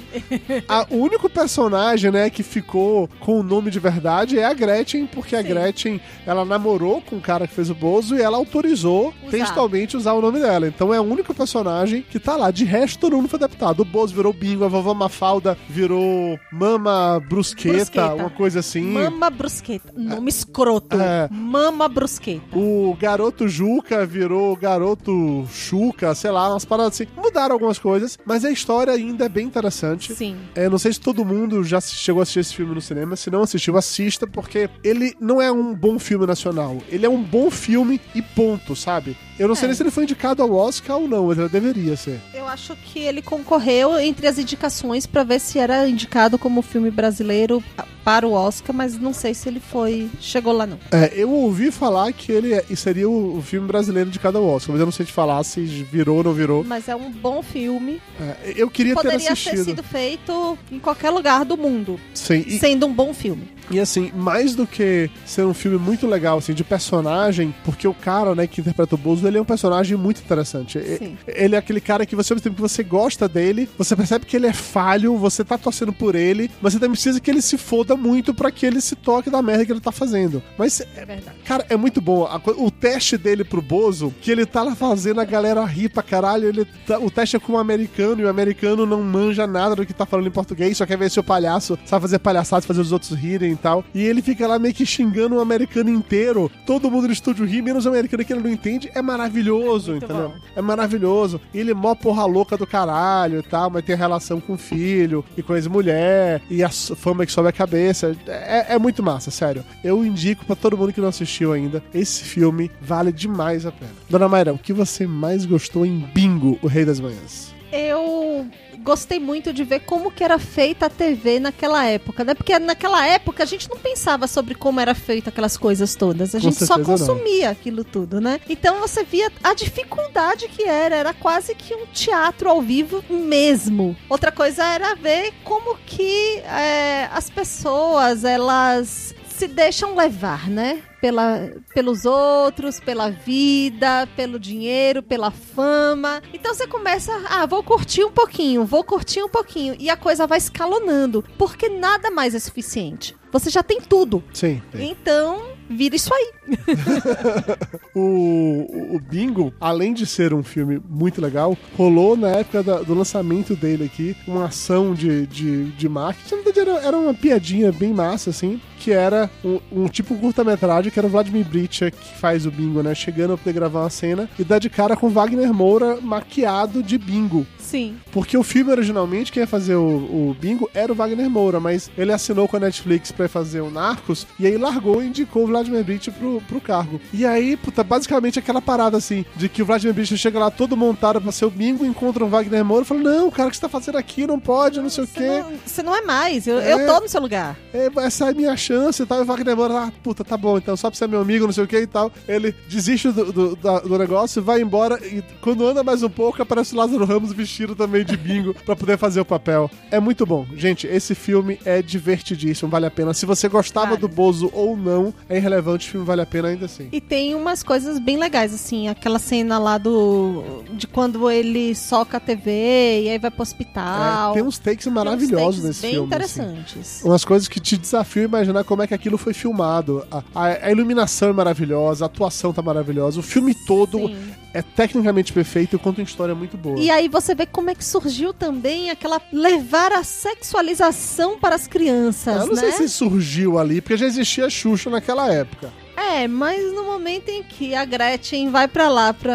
A- 0.69 0.87
o 0.91 0.97
único 0.97 1.29
personagem, 1.29 2.11
né, 2.11 2.31
que 2.31 2.43
ficou 2.43 3.09
com 3.21 3.41
o 3.41 3.43
nome 3.43 3.71
de 3.71 3.79
verdade 3.79 4.39
é 4.39 4.45
a 4.45 4.53
Gretchen, 4.53 5.07
porque 5.07 5.37
a 5.37 5.43
Sim. 5.43 5.49
Gretchen, 5.49 6.01
ela 6.27 6.45
namorou 6.45 7.01
com 7.03 7.17
o 7.17 7.21
cara 7.21 7.47
que 7.47 7.55
fez 7.55 7.71
o 7.71 7.75
Bozo 7.75 8.17
e 8.17 8.23
ela 8.23 8.37
autorizou 8.37 9.13
Usar. 9.23 9.31
textualmente 9.31 9.97
usar 9.97 10.13
o 10.13 10.21
nome 10.21 10.41
dela. 10.41 10.67
Então 10.67 10.93
é 10.93 11.01
o 11.01 11.05
único 11.05 11.35
personagem 11.35 12.03
que 12.09 12.19
tá 12.19 12.37
lá. 12.37 12.51
De 12.51 12.65
resto, 12.65 12.99
todo 13.01 13.17
mundo 13.17 13.29
foi 13.29 13.39
adaptado. 13.39 13.81
O 13.81 13.85
Bozo 13.85 14.15
virou 14.15 14.33
Bingo, 14.33 14.65
a 14.65 14.69
vovó 14.69 14.95
Mafalda 14.95 15.57
virou 15.69 16.39
Mama 16.53 17.21
Brusqueta, 17.29 17.77
Brusqueta. 17.77 18.15
uma 18.15 18.31
coisa 18.31 18.61
assim. 18.61 18.83
Mama 18.83 19.31
Brusqueta. 19.31 19.93
Nome 19.97 20.29
escroto. 20.31 20.97
É. 21.01 21.29
Mama 21.31 21.82
uma 21.83 21.89
brusqueta. 21.89 22.57
O 22.59 22.97
garoto 22.99 23.49
Juca 23.49 24.05
virou 24.07 24.57
garoto 24.57 25.47
Chuca, 25.53 26.15
sei 26.15 26.31
lá, 26.31 26.51
umas 26.51 26.65
paradas 26.65 26.95
assim. 26.95 27.07
Mudaram 27.17 27.55
algumas 27.55 27.79
coisas, 27.79 28.19
mas 28.25 28.45
a 28.45 28.51
história 28.51 28.93
ainda 28.93 29.25
é 29.27 29.29
bem 29.29 29.47
interessante. 29.47 30.15
Sim. 30.15 30.37
É, 30.55 30.69
não 30.69 30.79
sei 30.79 30.93
se 30.93 31.01
todo 31.01 31.25
mundo 31.25 31.63
já 31.65 31.81
chegou 31.81 32.21
a 32.21 32.23
assistir 32.23 32.41
esse 32.41 32.55
filme 32.55 32.75
no 32.75 32.81
cinema. 32.81 33.17
Se 33.17 33.31
não 33.31 33.43
assistiu, 33.43 33.77
assista, 33.77 34.27
porque 34.27 34.69
ele 34.83 35.15
não 35.21 35.41
é 35.41 35.51
um 35.51 35.75
bom 35.75 35.99
filme 35.99 36.27
nacional. 36.27 36.79
Ele 36.89 37.07
é 37.07 37.09
um 37.11 37.23
bom 37.23 37.51
filme 37.51 38.01
e 38.15 38.23
ponto, 38.23 38.75
sabe? 38.77 39.17
Eu 39.39 39.49
não 39.49 39.55
sei 39.55 39.65
É. 39.65 39.69
nem 39.69 39.77
se 39.77 39.83
ele 39.83 39.91
foi 39.91 40.05
indicado 40.05 40.43
ao 40.43 40.53
Oscar 40.53 40.99
ou 40.99 41.09
não, 41.09 41.27
mas 41.27 41.39
ele 41.39 41.49
deveria 41.49 41.97
ser. 41.97 42.21
Eu 42.35 42.42
acho 42.53 42.77
que 42.77 42.99
ele 43.01 43.23
concorreu 43.23 43.99
entre 43.99 44.27
as 44.27 44.39
indicações 44.39 45.07
pra 45.07 45.25
ver 45.25 45.41
se 45.41 45.59
era 45.59 45.89
indicado 45.89 46.39
como 46.39 46.61
filme 46.61 46.91
brasileiro 46.91 47.63
para 48.05 48.27
o 48.27 48.33
Oscar, 48.33 48.75
mas 48.75 48.99
não 48.99 49.15
sei 49.15 49.33
se 49.33 49.49
ele 49.49 49.61
foi. 49.61 50.11
Chegou 50.21 50.53
lá 50.53 50.67
não. 50.67 50.79
É, 50.91 51.13
eu 51.15 51.31
ouvi 51.31 51.71
falar 51.71 52.13
que 52.13 52.31
ele 52.31 52.53
é- 52.53 52.65
seria 52.77 53.09
o, 53.09 53.41
filme 53.43 53.67
brasileiro 53.67 54.09
indicado 54.09 54.39
ao 54.39 54.45
Oscar, 54.45 54.73
mas 54.73 54.81
eu 54.81 54.87
não 54.87 54.93
sei 54.93 55.07
te 55.07 55.13
falar 55.13 55.43
se 55.45 55.61
virou 55.61 56.19
ou 56.19 56.25
não 56.25 56.33
virou. 56.35 56.63
Mas 56.65 56.89
é 56.89 56.97
um 56.97 57.11
bom 57.11 57.43
filme. 57.43 58.01
É, 58.21 58.53
eu 58.57 58.69
queria 58.69 58.95
ter 58.95 59.03
Poderia 59.03 59.27
ter 59.27 59.33
assistido. 59.33 59.65
sido 59.65 59.83
feito 59.83 60.59
em 60.71 60.79
qualquer 60.79 61.11
lugar 61.11 61.45
do 61.45 61.57
mundo, 61.57 61.99
Sim, 62.13 62.45
e, 62.47 62.59
sendo 62.59 62.87
um 62.87 62.93
bom 62.93 63.15
filme. 63.15 63.49
E 63.73 63.81
assim, 63.81 64.13
mais 64.15 64.55
do 64.55 64.67
que 64.67 65.11
ser 65.25 65.45
um 65.47 65.55
filme 65.55 65.79
muito 65.79 66.07
legal, 66.07 66.39
assim, 66.39 66.53
de 66.53 66.63
personagem, 66.63 67.55
porque 67.65 67.89
o 67.89 67.95
cara, 67.95 68.35
né, 68.35 68.47
que 68.47 68.61
interpreta 68.61 68.95
o 68.95 68.99
Bozo, 68.99 69.27
ele 69.27 69.39
é 69.39 69.41
um 69.41 69.45
personagem 69.47 69.97
muito 69.97 70.21
interessante. 70.21 70.79
Sim. 70.99 71.17
Ele 71.27 71.55
é 71.55 71.59
aquele 71.59 71.81
cara 71.81 72.05
que 72.05 72.15
você, 72.15 72.33
ao 72.33 72.37
mesmo 72.37 72.45
tempo 72.45 72.57
que 72.57 72.61
você 72.63 72.83
gosta 72.83 73.27
dele, 73.29 73.69
você 73.79 73.97
percebe 73.97 74.27
que 74.27 74.37
ele 74.37 74.47
é 74.47 74.53
falho, 74.53 75.17
você 75.17 75.43
tá 75.45 75.57
torcendo 75.57 75.93
por 75.93 76.15
ele, 76.15 76.51
mas 76.61 76.73
você 76.75 76.79
também 76.79 76.93
precisa 76.93 77.19
que 77.21 77.31
ele 77.31 77.41
se 77.43 77.57
foda 77.57 77.97
muito 77.97 78.35
pra 78.35 78.51
que 78.51 78.67
ele 78.67 78.81
se 78.81 78.95
toque 78.95 79.31
da 79.31 79.41
merda 79.41 79.65
que 79.65 79.73
ele 79.73 79.81
tá 79.81 79.91
fazendo. 79.93 80.43
Mas, 80.59 80.81
É 80.95 81.05
verdade. 81.07 81.39
cara, 81.45 81.65
é 81.71 81.77
muito 81.77 82.01
bom. 82.01 82.29
O 82.59 82.71
teste 82.71 83.17
dele 83.17 83.43
pro 83.45 83.63
Bozo, 83.63 84.13
que 84.21 84.31
ele 84.31 84.45
tá 84.45 84.63
lá 84.63 84.75
fazendo 84.75 85.21
a 85.21 85.25
galera 85.25 85.65
rir 85.65 85.89
pra 85.89 86.03
caralho, 86.03 86.47
ele 86.49 86.67
tá- 86.87 86.99
o 86.99 87.11
teste 87.11 87.37
é 87.37 87.39
com 87.39 87.55
um 87.55 87.59
americano, 87.59 88.21
e 88.21 88.25
o 88.25 88.29
americano 88.29 88.85
não 88.85 89.03
manja 89.03 89.47
nada 89.47 89.75
do 89.77 89.87
que 89.87 89.95
tá 89.95 90.05
falando 90.05 90.27
em 90.27 90.31
português, 90.31 90.77
só 90.77 90.85
quer 90.85 90.99
ver 90.99 91.11
se 91.11 91.19
o 91.19 91.25
palhaço 91.25 91.79
sabe 91.87 92.03
fazer 92.03 92.19
palhaçadas, 92.19 92.67
fazer 92.67 92.81
os 92.81 92.93
outros 92.93 93.13
rirem 93.13 93.57
tal. 93.63 93.85
E 93.95 94.03
ele 94.03 94.21
fica 94.21 94.47
lá 94.47 94.59
meio 94.59 94.75
que 94.75 94.85
xingando 94.85 95.37
o 95.37 95.41
americano 95.41 95.91
inteiro. 95.91 96.51
Todo 96.67 96.91
mundo 96.91 97.07
no 97.07 97.13
estúdio 97.13 97.47
ri, 97.47 97.63
menos 97.63 97.87
o 97.87 97.89
americano 97.89 98.25
que 98.25 98.33
ele 98.33 98.43
não 98.43 98.51
entende. 98.51 98.91
É 98.95 99.01
maravilhoso, 99.01 99.97
entendeu? 99.97 100.31
bom. 100.31 100.35
É 100.57 100.61
maravilhoso. 100.63 101.41
Ele 101.55 101.71
é 101.71 101.75
mó 101.75 101.95
porra 101.95 102.25
louca 102.25 102.57
do 102.57 102.67
caralho 102.67 103.41
e 103.41 103.43
tal, 103.43 103.71
mas 103.71 103.85
tem 103.85 103.97
relação 103.97 104.41
com 104.41 104.55
o 104.55 104.59
filho 104.59 105.25
e 105.37 105.43
com 105.43 105.53
a 105.53 105.57
ex-mulher 105.57 106.43
e 106.51 106.63
a 106.63 106.71
fama 106.71 107.25
que 107.25 107.33
sobe 107.33 107.49
a 107.49 107.53
cabeça. 107.53 108.17
É, 108.27 108.75
é 108.75 108.79
muito 108.79 109.03
massa, 109.03 109.31
sério. 109.31 109.65
Eu 109.83 110.05
indico 110.05 110.45
pra 110.45 110.57
todo 110.57 110.77
mundo 110.77 110.93
que 110.93 111.01
não 111.01 111.09
assistiu 111.09 111.53
ainda. 111.53 111.83
Esse 111.95 112.25
filme 112.25 112.71
vale 112.81 113.13
demais 113.13 113.67
a 113.67 113.73
pena. 113.73 113.93
Dona 114.09 114.29
Mayra, 114.29 114.53
o 114.53 114.59
que 114.59 114.73
você 114.73 115.07
mais 115.07 115.45
gostou 115.45 115.87
em 115.87 115.99
Bingo, 115.99 116.59
o 116.63 116.67
Rei 116.67 116.85
das 116.85 117.01
Manhãs? 117.01 117.52
Eu 117.73 118.47
gostei 118.81 119.19
muito 119.19 119.53
de 119.53 119.65
ver 119.65 119.81
como 119.81 120.11
que 120.11 120.23
era 120.23 120.39
feita 120.39 120.87
a 120.87 120.91
TV 120.91 121.41
naquela 121.41 121.87
época, 121.87 122.23
né? 122.25 122.35
Porque 122.35 122.59
naquela 122.59 123.07
época 123.07 123.43
a 123.43 123.47
gente 123.47 123.69
não 123.71 123.79
pensava 123.79 124.27
sobre 124.27 124.55
como 124.55 124.79
era 124.81 124.95
feita 124.95 125.31
aquelas 125.31 125.57
coisas 125.57 125.95
todas. 125.95 126.35
A 126.35 126.39
Com 126.39 126.45
gente 126.51 126.65
só 126.65 126.75
certeza 126.77 127.07
não. 127.07 127.15
consumia 127.15 127.51
aquilo 127.51 127.83
tudo, 127.83 128.21
né? 128.21 128.41
Então 128.49 128.79
você 128.81 129.05
via 129.05 129.31
a 129.43 129.55
dificuldade 129.55 130.49
que 130.49 130.65
era, 130.65 130.97
era 130.97 131.15
quase 131.15 131.55
que 131.55 131.75
um 131.75 131.87
teatro 131.87 132.49
ao 132.51 132.61
vivo 132.61 133.03
mesmo. 133.09 133.97
Outra 134.09 134.31
coisa 134.31 134.65
era 134.65 134.95
ver 134.95 135.33
como 135.45 135.77
que 135.87 136.39
é, 136.41 137.09
as 137.13 137.31
pessoas, 137.31 138.25
elas 138.25 139.15
se 139.43 139.49
deixam 139.49 139.97
levar, 139.97 140.49
né? 140.49 140.81
Pela, 141.01 141.51
pelos 141.75 142.05
outros, 142.05 142.79
pela 142.79 143.11
vida, 143.11 144.09
pelo 144.15 144.39
dinheiro, 144.39 145.03
pela 145.03 145.33
fama. 145.33 146.23
Então 146.33 146.55
você 146.55 146.65
começa, 146.69 147.11
ah, 147.29 147.45
vou 147.45 147.61
curtir 147.65 148.05
um 148.05 148.13
pouquinho, 148.13 148.65
vou 148.65 148.85
curtir 148.85 149.21
um 149.21 149.29
pouquinho. 149.29 149.75
E 149.81 149.91
a 149.91 149.97
coisa 149.97 150.29
vai 150.29 150.39
escalonando, 150.39 151.25
porque 151.37 151.69
nada 151.69 152.09
mais 152.13 152.37
é 152.37 152.39
suficiente. 152.39 153.17
Você 153.33 153.51
já 153.51 153.65
tem 153.65 153.81
tudo. 153.81 154.23
Sim. 154.33 154.63
Então, 154.75 155.43
vira 155.69 155.97
isso 155.97 156.13
aí. 156.15 156.33
O, 157.95 158.95
o- 158.97 159.01
Bingo, 159.01 159.53
além 159.61 159.93
de 159.93 160.07
ser 160.07 160.33
um 160.33 160.43
filme 160.43 160.81
muito 160.89 161.21
legal, 161.21 161.57
rolou 161.77 162.17
na 162.17 162.29
época 162.29 162.63
da- 162.63 162.81
do 162.83 162.95
lançamento 162.95 163.55
dele 163.55 163.85
aqui 163.85 164.17
uma 164.27 164.47
ação 164.47 164.95
de, 164.95 165.27
de, 165.27 165.65
de 165.73 165.89
marketing. 165.89 166.37
Na 166.37 166.43
verdade, 166.43 166.71
era, 166.71 166.79
era 166.87 166.97
uma 166.97 167.13
piadinha 167.13 167.71
bem 167.71 167.93
massa, 167.93 168.31
assim, 168.31 168.61
que 168.83 168.91
era 168.93 169.31
um, 169.45 169.61
um 169.71 169.87
tipo 169.89 170.15
curta-metragem, 170.17 170.91
que 170.91 170.99
era 170.99 171.07
o 171.07 171.11
Vladimir 171.11 171.45
Bricha, 171.47 171.91
que 171.91 172.19
faz 172.19 172.47
o 172.47 172.51
Bingo, 172.51 172.83
né? 172.83 172.95
Chegando 172.95 173.35
a 173.35 173.39
poder 173.39 173.53
gravar 173.53 173.81
uma 173.83 173.91
cena 173.91 174.29
e 174.39 174.43
dá 174.43 174.59
de 174.59 174.69
cara 174.69 174.97
com 174.97 175.09
Wagner 175.09 175.53
Moura 175.55 175.99
maquiado 176.01 176.83
de 176.83 176.99
Bingo. 176.99 177.47
Sim. 177.59 177.97
Porque 178.11 178.37
o 178.37 178.43
filme 178.43 178.71
originalmente, 178.71 179.31
quem 179.33 179.43
ia 179.43 179.47
fazer 179.47 179.77
o, 179.77 179.81
o 179.83 180.37
Bingo 180.39 180.69
era 180.75 180.93
o 180.93 180.95
Wagner 180.95 181.31
Moura, 181.31 181.61
mas 181.61 181.91
ele 181.97 182.13
assinou 182.13 182.47
com 182.49 182.57
a 182.57 182.61
Netflix 182.61 183.11
pra 183.13 183.29
fazer 183.29 183.61
o 183.61 183.71
Narcos 183.71 184.27
e 184.39 184.47
aí 184.47 184.59
largou 184.59 185.03
e 185.03 185.07
indicou 185.07 185.45
o 185.45 185.47
Vladimir 185.47 185.83
Brich 185.85 186.11
pro, 186.11 186.43
pro 186.49 186.61
cargo. 186.61 187.01
E 187.13 187.25
aí, 187.25 187.57
puta, 187.57 187.83
basicamente 187.85 188.39
aquela 188.39 188.61
parada 188.61 188.97
assim, 188.97 189.25
de 189.37 189.49
que 189.49 189.63
o 189.63 189.65
Vladimir 189.65 189.95
Brich 189.95 190.19
chega 190.19 190.39
lá 190.39 190.51
todo 190.51 190.77
montado 190.77 191.21
pra 191.21 191.31
ser 191.33 191.45
o 191.47 191.51
Bingo, 191.51 191.87
encontra 191.87 192.25
um 192.25 192.29
Wagner 192.29 192.65
Moura 192.65 192.83
e 192.85 192.87
fala: 192.87 193.01
Não, 193.01 193.31
cara, 193.31 193.49
o 193.49 193.51
que 193.51 193.57
você 193.57 193.63
tá 193.63 193.69
fazendo 193.69 193.97
aqui? 193.97 194.27
Não 194.27 194.41
pode, 194.41 194.81
não 194.81 194.91
sei 194.91 195.05
o 195.05 195.07
Você 195.07 195.13
quê. 195.19 195.27
não, 195.29 195.53
você 195.65 195.83
não 195.83 195.95
é 195.97 196.03
mais, 196.03 196.47
eu, 196.47 196.59
É. 196.59 196.73
eu 196.75 196.87
tô 196.87 197.01
no 197.01 197.09
seu 197.09 197.21
lugar. 197.21 197.57
É, 197.73 197.89
essa 198.01 198.27
é 198.27 198.31
a 198.31 198.35
minha 198.35 198.57
chance 198.57 198.72
e 198.77 199.07
tal. 199.07 199.19
E 199.19 199.23
o 199.23 199.25
Wagner 199.25 199.57
Moura, 199.57 199.85
ah, 199.85 199.93
puta, 200.03 200.25
tá 200.25 200.37
bom, 200.37 200.59
então 200.59 200.77
só 200.77 200.91
pra 200.91 200.97
ser 200.99 201.09
meu 201.09 201.21
amigo, 201.21 201.47
não 201.47 201.53
sei 201.53 201.65
o 201.65 201.67
que 201.67 201.79
e 201.79 201.87
tal. 201.87 202.11
Ele 202.27 202.55
desiste 202.69 203.11
do, 203.11 203.33
do, 203.33 203.57
do 203.57 203.99
negócio, 203.99 204.43
vai 204.43 204.61
embora 204.61 204.99
e 205.07 205.23
quando 205.41 205.67
anda 205.67 205.83
mais 205.83 206.03
um 206.03 206.09
pouco, 206.09 206.43
aparece 206.43 206.75
o 206.75 206.79
Lázaro 206.79 207.05
Ramos 207.05 207.33
vestido 207.33 207.75
também 207.75 208.05
de 208.05 208.17
bingo 208.17 208.55
pra 208.65 208.77
poder 208.77 208.97
fazer 208.99 209.21
o 209.21 209.25
papel. 209.25 209.71
É 209.91 209.99
muito 210.01 210.25
bom. 210.27 210.47
Gente, 210.57 210.87
esse 210.87 211.15
filme 211.15 211.59
é 211.65 211.83
divertidíssimo, 211.83 212.71
vale 212.71 212.87
a 212.87 212.91
pena. 212.91 213.13
Se 213.15 213.27
você 213.27 213.49
gostava 213.49 213.89
Vale. 213.89 214.01
do 214.01 214.09
Bozo 214.09 214.51
ou 214.53 214.77
não, 214.77 215.13
é 215.29 215.37
irrelevante, 215.37 215.89
o 215.89 215.91
filme 215.93 216.07
vale 216.07 216.23
a 216.23 216.27
pena 216.27 216.49
ainda 216.49 216.67
assim. 216.67 216.89
E 216.93 217.01
tem 217.01 217.35
umas 217.35 217.63
coisas 217.63 217.99
bem 217.99 218.17
legais, 218.17 218.55
assim, 218.55 218.89
aquela 218.89 219.19
cena 219.19 219.59
lá 219.59 219.79
do. 219.79 220.63
de 220.73 220.87
quando 220.87 221.31
ele 221.31 221.75
soca 221.75 222.17
a 222.17 222.21
TV 222.21 223.03
e 223.03 223.11
aí 223.11 223.19
vai 223.19 223.31
pro 223.31 223.43
hospital. 223.43 224.31
É, 224.33 224.35
tem 224.35 224.43
uns 224.43 224.59
takes 224.59 224.85
Tem 224.85 224.93
uns 224.93 224.95
maravilhosos 224.95 225.63
takes 225.63 225.65
nesse 225.65 225.83
bem 225.83 225.91
filme. 225.93 226.15
assim. 226.15 226.41
interessantes. 226.41 227.03
Umas 227.05 227.25
coisas 227.25 227.49
que 227.49 227.61
te 227.61 227.77
desafiam 227.77 228.25
a 228.25 228.29
imaginar 228.29 228.62
como 228.65 228.83
é 228.83 228.87
que 228.87 228.95
aquilo 228.95 229.17
foi 229.19 229.33
filmado. 229.35 230.05
A, 230.11 230.23
a- 230.35 230.67
a 230.67 230.71
iluminação 230.71 231.29
é 231.31 231.33
maravilhosa, 231.33 232.05
a 232.05 232.07
atuação 232.07 232.53
tá 232.53 232.63
maravilhosa, 232.63 233.21
o 233.21 233.23
filme 233.23 233.55
todo 233.67 233.99
Sim. 233.99 234.17
é 234.55 234.63
tecnicamente 234.63 235.33
perfeito 235.33 235.77
e 235.77 235.79
conta 235.79 236.01
uma 236.01 236.05
história 236.07 236.35
muito 236.35 236.57
boa. 236.57 236.79
E 236.79 236.91
aí 236.91 237.09
você 237.09 237.35
vê 237.35 237.47
como 237.47 237.71
é 237.71 237.75
que 237.75 237.85
surgiu 237.85 238.33
também 238.33 238.91
aquela 238.91 239.21
levar 239.33 239.93
a 239.93 240.03
sexualização 240.05 241.39
para 241.39 241.55
as 241.55 241.67
crianças, 241.67 242.43
Eu 242.43 242.47
não 242.49 242.55
né? 242.55 242.61
sei 242.61 242.73
se 242.73 242.89
surgiu 242.89 243.59
ali, 243.59 243.81
porque 243.81 243.97
já 243.97 244.07
existia 244.07 244.49
Xuxa 244.49 244.91
naquela 244.91 245.33
época. 245.33 245.71
É, 246.11 246.27
mas 246.29 246.73
no 246.73 246.85
momento 246.85 247.29
em 247.29 247.43
que 247.43 247.75
a 247.75 247.85
Gretchen 247.85 248.51
vai 248.51 248.67
pra 248.67 248.89
lá, 248.89 249.15
pra, 249.15 249.33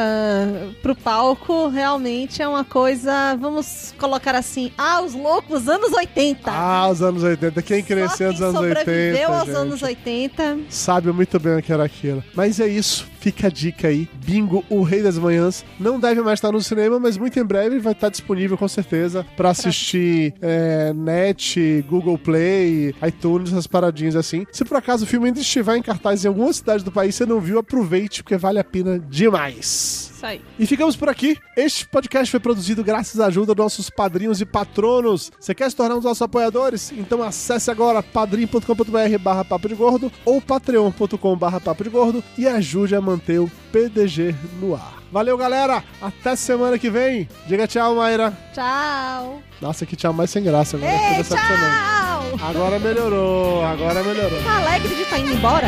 pro 0.81 0.95
palco, 0.95 1.67
realmente 1.69 2.41
é 2.41 2.47
uma 2.47 2.63
coisa, 2.63 3.35
vamos 3.35 3.93
colocar 3.97 4.35
assim, 4.35 4.71
ah, 4.77 5.01
os 5.01 5.13
loucos 5.13 5.67
anos 5.67 5.91
80. 5.93 6.51
Ah, 6.51 6.89
os 6.89 7.01
anos 7.01 7.23
80. 7.23 7.61
Quem 7.61 7.83
cresceu 7.83 8.31
nos 8.31 8.41
anos 8.41 8.59
quem 8.59 8.69
80. 8.69 8.79
sobreviveu 8.79 9.33
aos 9.33 9.45
gente, 9.45 9.55
anos 9.55 9.81
80. 9.81 10.57
Sabe 10.69 11.11
muito 11.11 11.39
bem 11.39 11.57
o 11.57 11.63
que 11.63 11.71
era 11.71 11.83
aquilo. 11.83 12.23
Mas 12.35 12.59
é 12.59 12.67
isso. 12.67 13.07
Fica 13.27 13.47
a 13.47 13.49
dica 13.49 13.89
aí. 13.89 14.07
Bingo, 14.25 14.63
o 14.69 14.83
Rei 14.83 15.03
das 15.03 15.17
Manhãs. 15.17 15.65
Não 15.77 15.99
deve 15.99 16.21
mais 16.21 16.37
estar 16.37 16.49
no 16.49 16.61
cinema, 16.61 16.97
mas 16.97 17.17
muito 17.17 17.37
em 17.37 17.43
breve 17.43 17.77
vai 17.77 17.91
estar 17.91 18.07
disponível 18.07 18.57
com 18.57 18.69
certeza 18.69 19.25
pra 19.35 19.49
assistir 19.49 20.33
é, 20.41 20.93
Net, 20.93 21.83
Google 21.89 22.17
Play, 22.17 22.95
iTunes, 23.05 23.51
essas 23.51 23.67
paradinhas 23.67 24.15
assim. 24.15 24.45
Se 24.49 24.63
por 24.63 24.77
acaso 24.77 25.03
o 25.03 25.07
filme 25.07 25.27
ainda 25.27 25.41
estiver 25.41 25.75
em 25.75 25.81
cartaz 25.81 26.23
em 26.23 26.29
alguma 26.29 26.53
cidade 26.53 26.85
do 26.85 26.91
país 26.91 27.15
e 27.15 27.17
você 27.17 27.25
não 27.25 27.41
viu, 27.41 27.59
aproveite, 27.59 28.23
porque 28.23 28.37
vale 28.37 28.59
a 28.59 28.63
pena 28.63 28.97
demais. 28.97 30.16
Isso 30.17 30.25
aí. 30.25 30.41
E 30.57 30.65
ficamos 30.65 30.95
por 30.95 31.09
aqui. 31.09 31.37
Este 31.55 31.87
podcast 31.87 32.31
foi 32.31 32.39
produzido 32.39 32.83
graças 32.83 33.19
à 33.19 33.27
ajuda 33.27 33.53
dos 33.53 33.63
nossos 33.63 33.87
padrinhos 33.87 34.41
e 34.41 34.45
patronos. 34.45 35.31
Você 35.39 35.53
quer 35.53 35.69
se 35.69 35.75
tornar 35.75 35.93
um 35.93 35.99
dos 35.99 36.05
nossos 36.05 36.23
apoiadores? 36.23 36.91
Então 36.91 37.21
acesse 37.21 37.69
agora 37.69 38.01
padrim.com.br 38.01 39.17
barra 39.19 39.45
papo 39.45 39.69
de 39.69 39.75
gordo 39.75 40.11
ou 40.25 40.41
patreon.com 40.41 41.37
barra 41.37 41.59
papo 41.59 41.83
de 41.83 41.91
gordo 41.91 42.23
e 42.35 42.47
ajude 42.47 42.95
a 42.95 43.01
manter 43.01 43.39
o 43.39 43.51
PDG 43.71 44.35
no 44.59 44.73
ar. 44.73 44.97
Valeu, 45.11 45.37
galera! 45.37 45.83
Até 46.01 46.35
semana 46.35 46.79
que 46.79 46.89
vem. 46.89 47.29
Diga 47.45 47.67
tchau, 47.67 47.95
Mayra. 47.95 48.35
Tchau. 48.53 49.41
Nossa, 49.61 49.85
que 49.85 49.95
tchau 49.95 50.13
mais 50.13 50.31
sem 50.31 50.43
graça. 50.43 50.77
Agora 50.77 50.91
Ei, 50.91 51.23
tchau. 51.23 52.47
Agora 52.49 52.79
melhorou, 52.79 53.63
agora 53.63 54.03
melhorou. 54.03 54.43
Tá 54.43 54.57
alegre 54.57 54.95
de 54.95 55.01
estar 55.03 55.19
indo 55.19 55.31
embora? 55.31 55.67